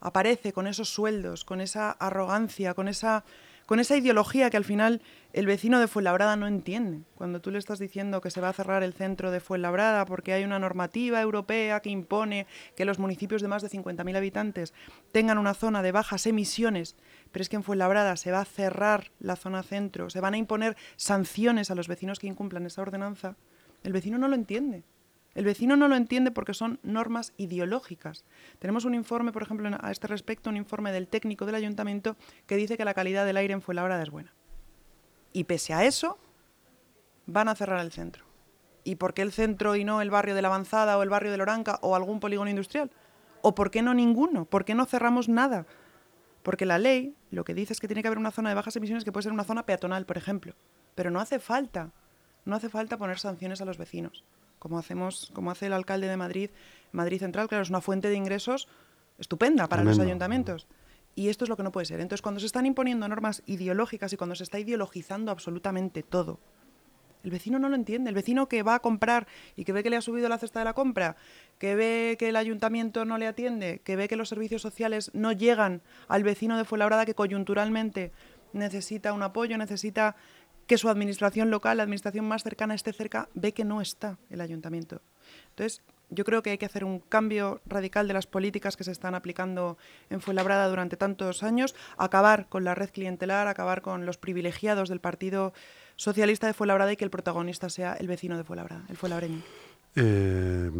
aparece 0.00 0.52
con 0.52 0.66
esos 0.66 0.88
sueldos, 0.90 1.44
con 1.44 1.60
esa 1.60 1.92
arrogancia, 1.92 2.74
con 2.74 2.88
esa, 2.88 3.24
con 3.66 3.80
esa 3.80 3.96
ideología 3.96 4.48
que 4.48 4.56
al 4.56 4.64
final 4.64 5.02
el 5.32 5.46
vecino 5.46 5.80
de 5.80 5.88
Fuenlabrada 5.88 6.36
no 6.36 6.46
entiende. 6.46 7.00
Cuando 7.16 7.40
tú 7.40 7.50
le 7.50 7.58
estás 7.58 7.78
diciendo 7.78 8.20
que 8.20 8.30
se 8.30 8.40
va 8.40 8.48
a 8.48 8.54
cerrar 8.54 8.82
el 8.82 8.94
centro 8.94 9.30
de 9.30 9.40
Fuenlabrada 9.40 10.06
porque 10.06 10.32
hay 10.32 10.44
una 10.44 10.58
normativa 10.58 11.20
europea 11.20 11.80
que 11.80 11.90
impone 11.90 12.46
que 12.74 12.84
los 12.84 12.98
municipios 12.98 13.42
de 13.42 13.48
más 13.48 13.62
de 13.62 13.68
50.000 13.68 14.16
habitantes 14.16 14.72
tengan 15.12 15.38
una 15.38 15.54
zona 15.54 15.82
de 15.82 15.92
bajas 15.92 16.26
emisiones 16.26 16.96
pero 17.32 17.42
es 17.42 17.48
que 17.48 17.56
en 17.56 17.62
Fuenlabrada 17.62 18.16
se 18.16 18.32
va 18.32 18.40
a 18.40 18.44
cerrar 18.44 19.10
la 19.20 19.36
zona 19.36 19.62
centro, 19.62 20.10
se 20.10 20.20
van 20.20 20.34
a 20.34 20.38
imponer 20.38 20.76
sanciones 20.96 21.70
a 21.70 21.74
los 21.74 21.88
vecinos 21.88 22.18
que 22.18 22.26
incumplan 22.26 22.66
esa 22.66 22.82
ordenanza, 22.82 23.36
el 23.82 23.92
vecino 23.92 24.18
no 24.18 24.28
lo 24.28 24.34
entiende. 24.34 24.84
El 25.36 25.44
vecino 25.44 25.76
no 25.76 25.86
lo 25.86 25.96
entiende 25.96 26.30
porque 26.30 26.54
son 26.54 26.80
normas 26.82 27.34
ideológicas. 27.36 28.24
Tenemos 28.58 28.86
un 28.86 28.94
informe, 28.94 29.32
por 29.32 29.42
ejemplo, 29.42 29.68
a 29.78 29.90
este 29.92 30.06
respecto, 30.06 30.48
un 30.48 30.56
informe 30.56 30.92
del 30.92 31.08
técnico 31.08 31.44
del 31.44 31.56
ayuntamiento 31.56 32.16
que 32.46 32.56
dice 32.56 32.78
que 32.78 32.86
la 32.86 32.94
calidad 32.94 33.26
del 33.26 33.36
aire 33.36 33.52
en 33.52 33.60
Fuenlabrada 33.60 34.02
es 34.02 34.08
buena. 34.08 34.32
Y 35.34 35.44
pese 35.44 35.74
a 35.74 35.84
eso, 35.84 36.18
van 37.26 37.48
a 37.48 37.54
cerrar 37.54 37.80
el 37.80 37.92
centro. 37.92 38.24
¿Y 38.82 38.94
por 38.94 39.12
qué 39.12 39.20
el 39.20 39.30
centro 39.30 39.76
y 39.76 39.84
no 39.84 40.00
el 40.00 40.08
barrio 40.08 40.34
de 40.34 40.40
la 40.40 40.48
Avanzada 40.48 40.96
o 40.96 41.02
el 41.02 41.10
barrio 41.10 41.30
de 41.30 41.36
Loranca 41.36 41.78
o 41.82 41.94
algún 41.94 42.18
polígono 42.18 42.48
industrial? 42.48 42.90
¿O 43.42 43.54
por 43.54 43.70
qué 43.70 43.82
no 43.82 43.92
ninguno? 43.92 44.46
¿Por 44.46 44.64
qué 44.64 44.74
no 44.74 44.86
cerramos 44.86 45.28
nada? 45.28 45.66
Porque 46.42 46.64
la 46.64 46.78
ley 46.78 47.14
lo 47.30 47.44
que 47.44 47.52
dice 47.52 47.74
es 47.74 47.80
que 47.80 47.88
tiene 47.88 48.00
que 48.00 48.08
haber 48.08 48.18
una 48.18 48.30
zona 48.30 48.48
de 48.48 48.54
bajas 48.54 48.76
emisiones 48.76 49.04
que 49.04 49.12
puede 49.12 49.24
ser 49.24 49.32
una 49.32 49.44
zona 49.44 49.66
peatonal, 49.66 50.06
por 50.06 50.16
ejemplo. 50.16 50.54
Pero 50.94 51.10
no 51.10 51.20
hace 51.20 51.40
falta, 51.40 51.90
no 52.46 52.56
hace 52.56 52.70
falta 52.70 52.96
poner 52.96 53.18
sanciones 53.18 53.60
a 53.60 53.66
los 53.66 53.76
vecinos, 53.76 54.24
como 54.58 54.78
hacemos, 54.78 55.30
como 55.34 55.50
hace 55.50 55.66
el 55.66 55.72
alcalde 55.72 56.08
de 56.08 56.16
Madrid, 56.16 56.50
Madrid 56.92 57.18
Central, 57.18 57.48
claro, 57.48 57.62
es 57.62 57.70
una 57.70 57.80
fuente 57.80 58.08
de 58.08 58.14
ingresos 58.14 58.68
estupenda 59.18 59.68
para 59.68 59.84
los 59.84 59.98
ayuntamientos. 59.98 60.66
Y 61.14 61.28
esto 61.28 61.44
es 61.44 61.48
lo 61.48 61.56
que 61.56 61.62
no 61.62 61.72
puede 61.72 61.86
ser. 61.86 62.00
Entonces, 62.00 62.20
cuando 62.20 62.40
se 62.40 62.46
están 62.46 62.66
imponiendo 62.66 63.08
normas 63.08 63.42
ideológicas 63.46 64.12
y 64.12 64.16
cuando 64.16 64.34
se 64.34 64.44
está 64.44 64.58
ideologizando 64.58 65.30
absolutamente 65.30 66.02
todo, 66.02 66.38
el 67.24 67.30
vecino 67.30 67.58
no 67.58 67.68
lo 67.68 67.74
entiende. 67.74 68.10
El 68.10 68.14
vecino 68.14 68.48
que 68.48 68.62
va 68.62 68.76
a 68.76 68.78
comprar 68.78 69.26
y 69.56 69.64
que 69.64 69.72
ve 69.72 69.82
que 69.82 69.90
le 69.90 69.96
ha 69.96 70.00
subido 70.00 70.28
la 70.28 70.38
cesta 70.38 70.60
de 70.60 70.64
la 70.64 70.74
compra, 70.74 71.16
que 71.58 71.74
ve 71.74 72.16
que 72.18 72.28
el 72.28 72.36
ayuntamiento 72.36 73.04
no 73.04 73.18
le 73.18 73.26
atiende, 73.26 73.80
que 73.82 73.96
ve 73.96 74.06
que 74.08 74.16
los 74.16 74.28
servicios 74.28 74.62
sociales 74.62 75.10
no 75.12 75.32
llegan 75.32 75.82
al 76.06 76.22
vecino 76.22 76.56
de 76.56 76.64
Fuenlabrada 76.64 77.04
que 77.04 77.14
coyunturalmente 77.14 78.12
necesita 78.52 79.12
un 79.12 79.22
apoyo, 79.22 79.58
necesita 79.58 80.16
que 80.66 80.78
su 80.78 80.88
administración 80.88 81.50
local, 81.50 81.76
la 81.76 81.84
administración 81.84 82.26
más 82.26 82.42
cercana 82.42 82.74
esté 82.74 82.92
cerca, 82.92 83.28
ve 83.34 83.52
que 83.52 83.64
no 83.64 83.80
está 83.80 84.18
el 84.30 84.40
ayuntamiento. 84.40 85.00
Entonces, 85.50 85.82
yo 86.10 86.24
creo 86.24 86.42
que 86.42 86.50
hay 86.50 86.58
que 86.58 86.66
hacer 86.66 86.84
un 86.84 87.00
cambio 87.00 87.60
radical 87.66 88.06
de 88.06 88.14
las 88.14 88.26
políticas 88.26 88.76
que 88.76 88.84
se 88.84 88.92
están 88.92 89.14
aplicando 89.14 89.76
en 90.10 90.20
Fuenlabrada 90.20 90.68
durante 90.68 90.96
tantos 90.96 91.42
años, 91.42 91.74
acabar 91.96 92.48
con 92.48 92.64
la 92.64 92.74
red 92.74 92.90
clientelar, 92.90 93.48
acabar 93.48 93.82
con 93.82 94.06
los 94.06 94.16
privilegiados 94.16 94.88
del 94.88 95.00
Partido 95.00 95.52
Socialista 95.96 96.46
de 96.46 96.54
Fuenlabrada 96.54 96.92
y 96.92 96.96
que 96.96 97.04
el 97.04 97.10
protagonista 97.10 97.68
sea 97.70 97.94
el 97.94 98.06
vecino 98.06 98.36
de 98.36 98.44
Fuenlabrada, 98.44 98.84
el 98.88 98.96
fuenlabreño. 98.96 99.42
Eh, 99.96 100.70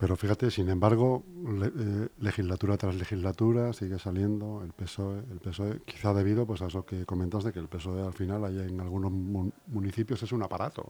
pero 0.00 0.16
fíjate, 0.16 0.50
sin 0.50 0.70
embargo, 0.70 1.22
eh, 1.62 2.08
legislatura 2.20 2.78
tras 2.78 2.94
legislatura 2.94 3.74
sigue 3.74 3.98
saliendo 3.98 4.62
el 4.64 4.72
PSOE, 4.72 5.18
el 5.30 5.40
PSOE, 5.40 5.82
quizá 5.84 6.14
debido 6.14 6.46
pues, 6.46 6.62
a 6.62 6.68
eso 6.68 6.86
que 6.86 7.04
comentas 7.04 7.44
de 7.44 7.52
que 7.52 7.58
el 7.58 7.68
PSOE 7.68 8.06
al 8.06 8.14
final 8.14 8.46
hay 8.46 8.60
en 8.60 8.80
algunos 8.80 9.12
municipios 9.12 10.22
es 10.22 10.32
un 10.32 10.42
aparato. 10.42 10.86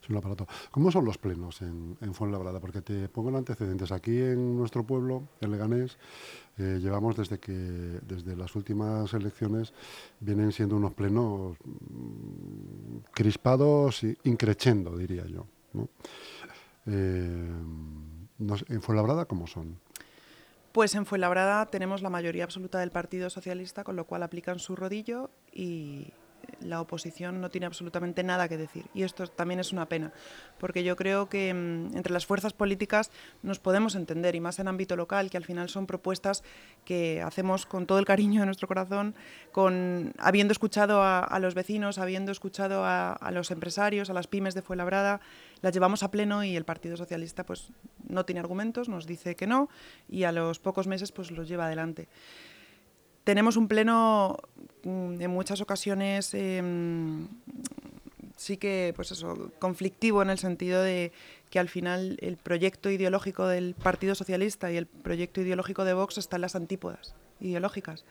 Es 0.00 0.08
un 0.08 0.16
aparato. 0.16 0.46
¿Cómo 0.70 0.92
son 0.92 1.06
los 1.06 1.18
plenos 1.18 1.60
en, 1.62 1.96
en 2.00 2.14
Fuenlabrada? 2.14 2.60
Porque 2.60 2.82
te 2.82 3.08
pongo 3.08 3.30
en 3.30 3.36
antecedentes. 3.36 3.90
Aquí 3.90 4.16
en 4.16 4.56
nuestro 4.56 4.84
pueblo, 4.84 5.24
en 5.40 5.50
Leganés, 5.50 5.98
eh, 6.56 6.78
llevamos 6.80 7.16
desde 7.16 7.40
que 7.40 7.52
desde 7.52 8.36
las 8.36 8.54
últimas 8.54 9.12
elecciones 9.12 9.74
vienen 10.20 10.52
siendo 10.52 10.76
unos 10.76 10.94
plenos 10.94 11.56
mm, 11.64 12.98
crispados 13.12 14.04
y 14.04 14.16
increchendo, 14.22 14.96
diría 14.96 15.26
yo. 15.26 15.46
¿no? 15.72 15.88
Eh, 16.86 17.48
¿En 18.68 18.82
Fuenlabrada 18.82 19.26
cómo 19.26 19.46
son? 19.46 19.78
Pues 20.72 20.94
en 20.94 21.04
Fuenlabrada 21.04 21.66
tenemos 21.66 22.00
la 22.00 22.10
mayoría 22.10 22.44
absoluta 22.44 22.78
del 22.78 22.90
Partido 22.90 23.28
Socialista, 23.28 23.84
con 23.84 23.96
lo 23.96 24.06
cual 24.06 24.22
aplican 24.22 24.58
su 24.58 24.76
rodillo 24.76 25.30
y 25.52 26.12
la 26.60 26.80
oposición 26.80 27.40
no 27.40 27.50
tiene 27.50 27.66
absolutamente 27.66 28.22
nada 28.22 28.48
que 28.48 28.56
decir. 28.56 28.86
Y 28.94 29.02
esto 29.02 29.26
también 29.26 29.60
es 29.60 29.72
una 29.72 29.86
pena, 29.86 30.12
porque 30.58 30.84
yo 30.84 30.96
creo 30.96 31.28
que 31.28 31.52
mm, 31.52 31.96
entre 31.96 32.12
las 32.12 32.26
fuerzas 32.26 32.52
políticas 32.52 33.10
nos 33.42 33.58
podemos 33.58 33.94
entender, 33.94 34.34
y 34.34 34.40
más 34.40 34.58
en 34.58 34.68
ámbito 34.68 34.96
local, 34.96 35.30
que 35.30 35.36
al 35.36 35.44
final 35.44 35.68
son 35.68 35.86
propuestas 35.86 36.42
que 36.84 37.22
hacemos 37.22 37.66
con 37.66 37.86
todo 37.86 37.98
el 37.98 38.04
cariño 38.04 38.40
de 38.40 38.46
nuestro 38.46 38.68
corazón, 38.68 39.14
con, 39.52 40.12
habiendo 40.18 40.52
escuchado 40.52 41.02
a, 41.02 41.38
los 41.40 41.54
vecinos, 41.54 41.98
habiendo 41.98 42.32
escuchado 42.32 42.84
a, 42.84 43.30
los 43.32 43.50
empresarios, 43.50 44.10
a 44.10 44.12
las 44.12 44.26
pymes 44.26 44.54
de 44.54 44.62
Fuenlabrada, 44.62 45.20
las 45.62 45.72
llevamos 45.72 46.02
a 46.02 46.10
pleno 46.10 46.44
y 46.44 46.56
el 46.56 46.64
Partido 46.64 46.96
Socialista 46.96 47.44
pues 47.44 47.68
no 48.08 48.24
tiene 48.24 48.40
argumentos, 48.40 48.88
nos 48.88 49.06
dice 49.06 49.36
que 49.36 49.46
no, 49.46 49.68
y 50.08 50.24
a 50.24 50.32
los 50.32 50.58
pocos 50.58 50.86
meses 50.86 51.12
pues 51.12 51.30
los 51.30 51.48
lleva 51.48 51.66
adelante. 51.66 52.08
Tenemos 53.24 53.56
un 53.56 53.68
pleno 53.68 54.36
mm, 54.84 55.20
en 55.20 55.30
muchas 55.30 55.60
ocasiones 55.60 56.34
em, 56.34 57.28
sí 58.36 58.56
que, 58.56 58.92
pues 58.96 59.12
eso, 59.12 59.52
conflictivo 59.58 60.22
en 60.22 60.30
el 60.30 60.38
sentido 60.38 60.82
de 60.82 61.12
que 61.50 61.58
al 61.58 61.68
final 61.68 62.16
el 62.20 62.36
proyecto 62.36 62.88
ideológico 62.88 63.46
del 63.46 63.74
Partido 63.74 64.14
Socialista 64.14 64.72
y 64.72 64.76
el 64.76 64.86
proyecto 64.86 65.42
ideológico 65.42 65.84
de 65.84 65.92
Vox 65.92 66.16
están 66.16 66.40
las 66.40 66.56
antípodas 66.56 67.14
ideológicas. 67.40 68.04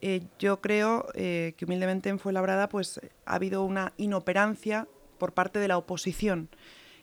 Eh, 0.00 0.22
yo 0.38 0.60
creo 0.60 1.06
eh, 1.14 1.54
que 1.56 1.64
humildemente 1.64 2.08
en 2.08 2.18
Fuenlabrada 2.18 2.68
pues, 2.68 3.00
ha 3.24 3.34
habido 3.34 3.62
una 3.62 3.92
inoperancia 3.96 4.88
por 5.18 5.32
parte 5.32 5.58
de 5.58 5.68
la 5.68 5.78
oposición. 5.78 6.48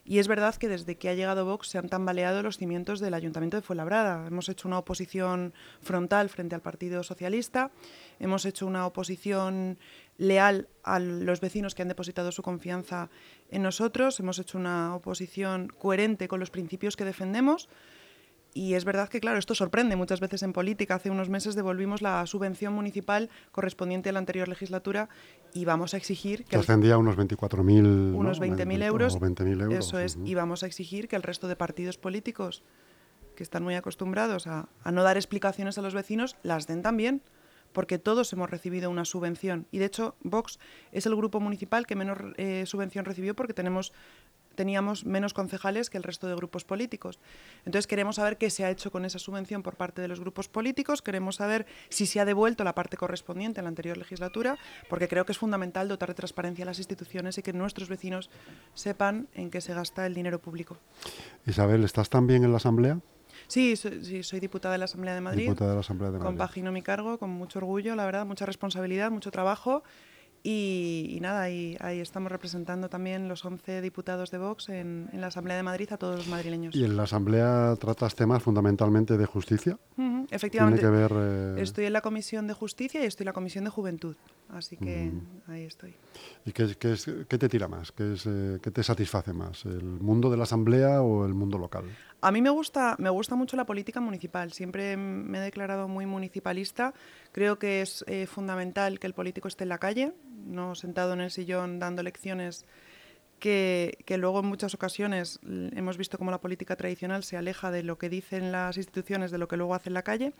Y 0.06 0.20
es 0.20 0.28
verdad 0.28 0.56
que 0.56 0.68
desde 0.68 0.98
que 0.98 1.08
ha 1.08 1.14
llegado 1.14 1.46
Vox 1.46 1.70
se 1.70 1.78
han 1.78 1.88
tambaleado 1.88 2.44
los 2.44 2.58
cimientos 2.58 3.00
del 3.00 3.14
Ayuntamiento 3.14 3.56
de 3.56 3.62
Fuenlabrada. 3.62 4.28
Hemos 4.28 4.50
hecho 4.50 4.68
una 4.68 4.80
oposición 4.80 5.54
frontal 5.82 6.28
frente 6.28 6.56
al 6.56 6.62
Partido 6.62 7.04
Socialista, 7.04 7.72
hemos 8.20 8.46
hecho 8.46 8.68
una 8.68 8.86
oposición 8.86 9.78
leal 10.18 10.68
a 10.84 11.00
los 11.00 11.40
vecinos 11.40 11.74
que 11.74 11.84
han 11.84 11.88
depositado 11.88 12.34
su 12.34 12.44
confianza 12.44 13.10
en 13.50 13.64
nosotros, 13.64 14.20
hemos 14.20 14.40
hecho 14.40 14.58
una 14.58 14.94
oposición 14.94 15.70
coherente 15.70 16.28
con 16.28 16.42
los 16.42 16.52
principios 16.52 16.98
que 16.98 17.06
defendemos. 17.06 17.70
Y 18.54 18.76
es 18.76 18.86
verdad 18.86 19.10
que, 19.10 19.20
claro, 19.20 19.40
esto 19.40 19.56
sorprende 19.56 19.96
muchas 19.96 20.20
veces 20.20 20.44
en 20.44 20.54
política. 20.54 20.96
Hace 20.96 21.10
unos 21.10 21.30
meses 21.30 21.56
devolvimos 21.56 22.02
la 22.02 22.26
subvención 22.28 22.74
municipal 22.74 23.30
correspondiente 23.52 24.10
a 24.10 24.14
la 24.14 24.20
anterior 24.20 24.48
legislatura 24.48 25.10
y 25.54 25.66
vamos 25.66 25.94
a 25.94 25.98
exigir 25.98 26.46
que... 26.46 26.58
ascendía 26.58 26.96
a 26.96 26.98
unos 26.98 27.18
24.000... 27.18 28.14
Unos 28.14 28.40
20.000 28.40 28.84
euros. 28.84 29.20
20 29.20 29.44
euros. 29.44 29.86
Eso 29.86 30.00
es. 30.00 30.18
Y 30.24 30.36
vamos 30.36 30.64
a 30.64 30.68
exigir 30.68 31.08
que 31.08 31.16
el 31.16 31.24
resto 31.24 31.48
de 31.48 31.56
partidos 31.56 31.98
políticos 31.98 32.64
que 33.36 33.42
están 33.42 33.64
muy 33.64 33.74
acostumbrados 33.74 34.46
a, 34.46 34.70
a 34.84 34.92
no 34.92 35.02
dar 35.02 35.18
explicaciones 35.18 35.80
a 35.80 35.82
los 35.82 35.96
vecinos, 35.96 36.38
las 36.44 36.68
den 36.68 36.84
también 36.84 37.24
porque 37.74 38.00
todos 38.00 38.32
hemos 38.32 38.50
recibido 38.50 38.90
una 38.90 39.04
subvención. 39.04 39.68
Y 39.72 39.80
de 39.80 39.86
hecho, 39.86 40.16
Vox 40.22 40.60
es 40.92 41.06
el 41.06 41.16
grupo 41.16 41.40
municipal 41.40 41.86
que 41.86 41.96
menos 41.96 42.20
eh, 42.38 42.66
subvención 42.66 43.04
recibió 43.04 43.36
porque 43.36 43.54
tenemos 43.54 43.92
teníamos 44.56 45.06
menos 45.06 45.34
concejales 45.34 45.90
que 45.90 45.98
el 45.98 46.04
resto 46.04 46.28
de 46.28 46.36
grupos 46.36 46.66
políticos. 46.66 47.20
Entonces 47.66 47.88
queremos 47.88 48.18
saber 48.18 48.38
qué 48.38 48.50
se 48.50 48.66
ha 48.66 48.70
hecho 48.70 48.92
con 48.92 49.06
esa 49.06 49.20
subvención 49.20 49.64
por 49.64 49.76
parte 49.76 50.02
de 50.02 50.08
los 50.08 50.20
grupos 50.20 50.48
políticos, 50.48 51.02
queremos 51.02 51.38
saber 51.38 51.66
si 51.90 52.06
se 52.06 52.20
ha 52.20 52.26
devuelto 52.26 52.64
la 52.64 52.76
parte 52.76 52.98
correspondiente 52.98 53.60
en 53.60 53.66
la 53.66 53.70
anterior 53.70 53.98
legislatura, 53.98 54.58
porque 54.90 55.08
creo 55.08 55.26
que 55.26 55.32
es 55.32 55.38
fundamental 55.38 55.88
dotar 55.88 56.10
de 56.10 56.16
transparencia 56.16 56.64
a 56.64 56.68
las 56.68 56.78
instituciones 56.78 57.38
y 57.38 57.42
que 57.42 57.54
nuestros 57.54 57.90
vecinos 57.90 58.30
sepan 58.74 59.28
en 59.34 59.50
qué 59.50 59.62
se 59.62 59.74
gasta 59.74 60.06
el 60.06 60.14
dinero 60.14 60.40
público. 60.40 60.78
Isabel, 61.46 61.84
¿estás 61.84 62.10
también 62.10 62.44
en 62.44 62.52
la 62.52 62.58
Asamblea? 62.58 63.00
Sí, 63.48 63.76
soy, 63.76 64.24
soy 64.24 64.40
diputada 64.40 64.74
de 64.74 64.80
la 64.80 64.86
Asamblea 64.86 65.16
de 65.16 65.22
Madrid. 65.22 65.44
Diputada 65.44 65.72
de 65.72 65.76
la 65.76 65.82
Asamblea 65.82 66.12
de 66.12 66.18
Madrid. 66.18 66.28
Compagino 66.28 66.72
mi 66.72 66.82
cargo 66.82 67.18
con 67.18 67.30
mucho 67.30 67.60
orgullo, 67.60 67.96
la 67.96 68.06
verdad, 68.06 68.26
mucha 68.26 68.46
responsabilidad, 68.46 69.12
mucho 69.12 69.32
trabajo. 69.32 69.84
Y, 70.46 71.20
nada, 71.22 71.44
ahí, 71.44 71.78
ahí, 71.80 72.02
estamos 72.02 72.30
representando 72.30 72.90
también 72.90 73.30
los 73.30 73.46
11 73.46 73.80
diputados 73.80 74.30
de 74.30 74.38
Vox 74.40 74.68
en, 74.68 75.08
en, 75.14 75.22
la 75.22 75.28
Asamblea 75.28 75.56
de 75.56 75.64
Madrid 75.64 75.88
a 75.94 75.98
todos 75.98 76.18
los 76.18 76.28
madrileños. 76.28 76.76
¿Y 76.76 76.84
en 76.84 76.98
la 76.98 77.04
Asamblea 77.04 77.78
tratas 77.80 78.14
temas 78.16 78.44
fundamentalmente 78.44 79.18
de 79.18 79.26
justicia? 79.26 79.78
efectivamente. 80.32 80.82
que 80.82 80.88
ver, 80.88 81.12
eh, 81.16 81.56
Estoy 81.60 81.86
en 81.86 81.94
la 81.94 82.02
Comisión 82.02 82.48
de 82.48 82.54
Justicia 82.54 83.02
y 83.02 83.06
estoy 83.06 83.24
en 83.24 83.28
la 83.28 83.34
Comisión 83.34 83.64
de 83.64 83.70
Juventud, 83.70 84.18
así 84.56 84.78
que 84.78 85.12
ahí 85.48 85.64
estoy. 85.64 85.96
¿Y 86.46 86.52
qué, 86.52 86.76
qué, 86.80 86.94
es, 86.94 87.06
qué 87.28 87.38
te 87.38 87.50
tira 87.50 87.68
más? 87.68 87.92
¿Qué, 87.92 88.14
es, 88.14 88.26
eh, 88.26 88.60
¿Qué 88.62 88.72
te 88.72 88.84
satisface 88.84 89.34
más? 89.34 89.66
¿El 89.66 89.84
mundo 89.84 90.30
de 90.30 90.38
la 90.38 90.44
Asamblea 90.44 91.02
o 91.02 91.26
el 91.26 91.34
mundo 91.34 91.58
local? 91.58 91.86
A 92.22 92.32
mí 92.32 92.42
me 92.42 92.50
gusta, 92.50 92.96
me 93.00 93.10
gusta 93.10 93.36
mucho 93.36 93.58
la 93.58 93.66
política 93.66 94.00
municipal. 94.00 94.54
Siempre 94.54 94.96
me 94.98 95.38
he 95.40 95.42
declarado 95.42 95.88
muy 95.88 96.06
municipalista. 96.06 96.94
Creo 97.32 97.60
que 97.60 97.82
es 97.82 98.04
eh, 98.08 98.28
fundamental 98.28 99.00
que 99.00 99.08
el 99.08 99.14
político 99.14 99.48
esté 99.48 99.64
en 99.64 99.70
la 99.70 99.78
calle, 99.78 100.14
no 100.46 100.76
sentado 100.76 101.14
en 101.14 101.22
el 101.22 101.32
sillón 101.32 101.80
dando 101.80 102.04
lecciones 102.04 102.66
que, 103.40 103.98
que, 104.06 104.18
luego 104.18 104.40
en 104.40 104.46
muchas 104.46 104.74
ocasiones 104.74 105.42
hemos 105.76 105.98
visto 105.98 106.18
cómo 106.18 106.32
la 106.32 106.40
política 106.40 106.78
tradicional 106.78 107.26
se 107.26 107.36
aleja 107.36 107.72
de 107.72 107.84
lo 107.84 107.98
que 107.98 108.08
dicen 108.08 108.54
las 108.54 108.78
instituciones, 108.78 109.32
de 109.32 109.38
lo 109.38 109.50
que 109.50 109.58
luego 109.58 109.76
hace 109.76 109.90
en 109.90 109.96
la 109.96 110.04
calle. 110.04 110.32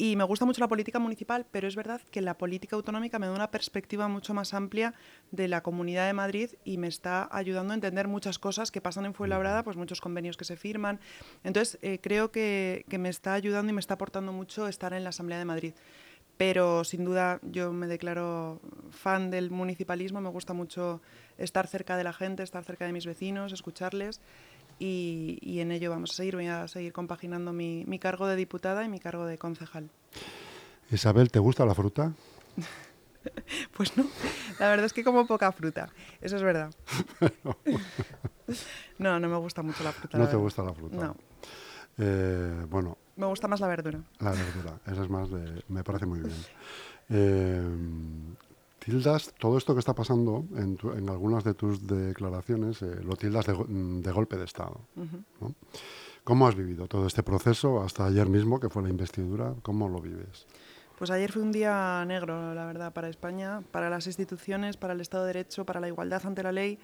Y 0.00 0.16
me 0.16 0.24
gusta 0.24 0.46
mucho 0.46 0.62
la 0.62 0.68
política 0.68 0.98
municipal, 0.98 1.44
pero 1.50 1.68
es 1.68 1.76
verdad 1.76 2.00
que 2.10 2.22
la 2.22 2.38
política 2.38 2.74
autonómica 2.74 3.18
me 3.18 3.26
da 3.26 3.34
una 3.34 3.50
perspectiva 3.50 4.08
mucho 4.08 4.32
más 4.32 4.54
amplia 4.54 4.94
de 5.30 5.46
la 5.46 5.62
Comunidad 5.62 6.06
de 6.06 6.14
Madrid 6.14 6.48
y 6.64 6.78
me 6.78 6.86
está 6.86 7.28
ayudando 7.30 7.72
a 7.72 7.74
entender 7.74 8.08
muchas 8.08 8.38
cosas 8.38 8.70
que 8.70 8.80
pasan 8.80 9.04
en 9.04 9.12
Fuenlabrada, 9.12 9.62
pues 9.62 9.76
muchos 9.76 10.00
convenios 10.00 10.38
que 10.38 10.46
se 10.46 10.56
firman. 10.56 11.00
Entonces, 11.44 11.78
eh, 11.82 11.98
creo 12.00 12.30
que, 12.30 12.86
que 12.88 12.96
me 12.96 13.10
está 13.10 13.34
ayudando 13.34 13.72
y 13.72 13.74
me 13.74 13.80
está 13.80 13.92
aportando 13.92 14.32
mucho 14.32 14.68
estar 14.68 14.94
en 14.94 15.04
la 15.04 15.10
Asamblea 15.10 15.38
de 15.38 15.44
Madrid 15.44 15.74
pero 16.38 16.84
sin 16.84 17.04
duda 17.04 17.38
yo 17.42 17.70
me 17.70 17.86
declaro 17.86 18.62
fan 18.88 19.30
del 19.30 19.50
municipalismo, 19.50 20.22
me 20.22 20.30
gusta 20.30 20.54
mucho 20.54 21.02
estar 21.36 21.66
cerca 21.66 21.98
de 21.98 22.04
la 22.04 22.14
gente, 22.14 22.42
estar 22.42 22.64
cerca 22.64 22.86
de 22.86 22.94
mis 22.94 23.04
vecinos, 23.04 23.52
escucharles 23.52 24.22
y, 24.80 25.60
en 25.60 25.72
ello 25.72 25.90
vamos 25.90 26.10
a 26.12 26.14
seguir, 26.14 26.34
voy 26.34 26.46
a 26.46 26.66
seguir 26.66 26.92
compaginando 26.92 27.52
mi, 27.52 27.98
cargo 28.00 28.26
de 28.26 28.34
diputada 28.34 28.84
y 28.84 28.88
mi 28.88 28.98
cargo 28.98 29.26
de 29.26 29.36
concejal. 29.38 29.90
Isabel, 30.90 31.30
¿te 31.30 31.38
gusta 31.38 31.66
la 31.66 31.74
fruta? 31.74 32.12
pues 33.76 33.96
no, 33.96 34.06
la 34.58 34.70
verdad 34.70 34.86
es 34.86 34.92
que 34.92 35.04
como 35.04 35.26
poca 35.26 35.52
fruta, 35.52 35.90
eso 36.20 36.36
es 36.36 36.42
verdad. 36.42 36.74
no, 38.98 39.20
no 39.20 39.28
me 39.28 39.36
gusta 39.36 39.62
mucho 39.62 39.84
la 39.84 39.92
fruta. 39.92 40.18
No 40.18 40.28
te 40.28 40.36
gusta 40.36 40.62
la 40.62 40.72
fruta. 40.72 40.96
No. 40.96 41.16
Eh, 41.98 42.66
bueno, 42.68 42.96
me 43.16 43.26
gusta 43.26 43.46
más 43.46 43.60
la 43.60 43.68
verdura. 43.68 44.00
La 44.18 44.30
verdura, 44.30 44.80
esa 44.86 45.02
es 45.02 45.10
más 45.10 45.30
de, 45.30 45.62
me 45.68 45.84
parece 45.84 46.06
muy 46.06 46.20
bien. 46.20 46.44
Eh, 47.10 48.36
tildas 48.90 49.32
todo 49.38 49.56
esto 49.56 49.74
que 49.74 49.80
está 49.80 49.94
pasando 49.94 50.44
en, 50.56 50.78
en 50.96 51.08
algunas 51.08 51.44
de 51.44 51.54
tus 51.54 51.86
declaraciones, 51.86 52.82
eh, 52.82 53.02
lo 53.02 53.16
tildas 53.16 53.46
de, 53.46 53.54
de, 53.54 54.12
golpe 54.12 54.36
de 54.36 54.44
Estado. 54.44 54.80
¿no? 54.96 55.54
¿Cómo 56.24 56.46
has 56.46 56.54
vivido 56.54 56.86
todo 56.86 57.06
este 57.06 57.22
proceso 57.22 57.82
hasta 57.82 58.04
ayer 58.04 58.28
mismo, 58.28 58.60
que 58.60 58.68
fue 58.68 58.82
la 58.82 58.90
investidura? 58.90 59.54
¿Cómo 59.62 59.88
lo 59.88 60.00
vives? 60.00 60.46
Pues 60.98 61.10
ayer 61.10 61.32
fue 61.32 61.42
un 61.42 61.52
día 61.52 62.04
negro, 62.06 62.52
la 62.52 62.66
verdad, 62.66 62.92
para 62.92 63.08
España, 63.08 63.62
para 63.70 63.88
las 63.88 64.06
instituciones, 64.06 64.76
para 64.76 64.92
el 64.92 65.00
Estado 65.00 65.24
de 65.24 65.32
Derecho, 65.32 65.64
para 65.64 65.80
la 65.80 65.88
igualdad 65.88 66.26
ante 66.26 66.42
la 66.42 66.52
ley. 66.52 66.78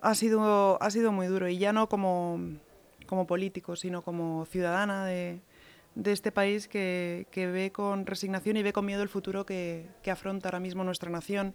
Ha 0.00 0.14
sido, 0.14 0.82
ha 0.82 0.90
sido 0.90 1.12
muy 1.12 1.26
duro 1.26 1.48
y 1.48 1.58
ya 1.58 1.72
no 1.72 1.88
como 1.88 2.40
como 3.12 3.26
político, 3.26 3.76
sino 3.76 4.00
como 4.00 4.46
ciudadana 4.46 5.04
de, 5.04 5.40
este 6.04 6.32
país 6.32 6.68
que, 6.68 7.26
ve 7.34 7.70
con 7.72 8.06
resignación 8.06 8.56
y 8.56 8.62
ve 8.62 8.72
con 8.72 8.86
miedo 8.86 9.02
el 9.02 9.08
futuro 9.08 9.44
que, 9.44 9.86
afronta 10.10 10.48
ahora 10.48 10.60
mismo 10.60 10.84
nuestra 10.84 11.10
nación, 11.10 11.54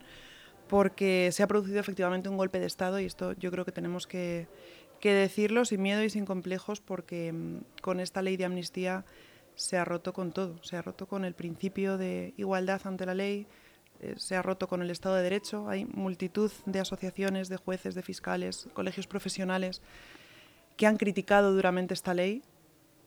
porque 0.67 1.29
se 1.32 1.44
ha 1.44 1.48
producido 1.48 1.79
efectivamente 1.79 2.29
un 2.29 2.38
golpe 2.38 2.60
de 2.60 2.65
Estado 2.65 3.00
y 3.00 3.06
esto 3.06 3.34
yo 3.34 3.51
creo 3.51 3.65
que 3.65 3.72
tenemos 3.72 4.08
que, 4.08 4.48
decirlo 5.01 5.63
sin 5.63 5.82
miedo 5.82 6.03
y 6.03 6.10
sin 6.10 6.25
complejos, 6.25 6.82
porque 6.82 7.32
mm, 7.32 7.82
con 7.82 8.00
esta 8.00 8.22
ley 8.22 8.36
de 8.36 8.46
amnistía 8.46 9.06
se 9.56 9.77
ha 9.77 9.86
roto 9.86 10.12
con 10.12 10.34
todo, 10.34 10.62
se 10.63 10.75
ha 10.75 10.82
roto 10.82 11.08
con 11.08 11.24
el 11.24 11.34
principio 11.34 11.98
de 11.98 12.34
igualdad 12.36 12.82
ante 12.84 13.06
la 13.06 13.15
ley, 13.15 13.48
eh, 14.01 14.15
se 14.17 14.36
ha 14.36 14.41
roto 14.41 14.67
con 14.67 14.82
el 14.82 14.91
Estado 14.91 15.15
de 15.15 15.24
Derecho, 15.24 15.70
hay 15.70 15.86
multitud 15.86 16.51
de 16.65 16.79
asociaciones, 16.79 17.48
de 17.48 17.58
jueces, 17.58 17.96
de 17.96 18.03
fiscales, 18.03 18.67
colegios 18.74 19.08
profesionales 19.08 19.82
que 20.75 20.86
han 20.86 20.98
criticado 20.98 21.53
duramente 21.53 21.94
esta 21.94 22.13
ley 22.13 22.44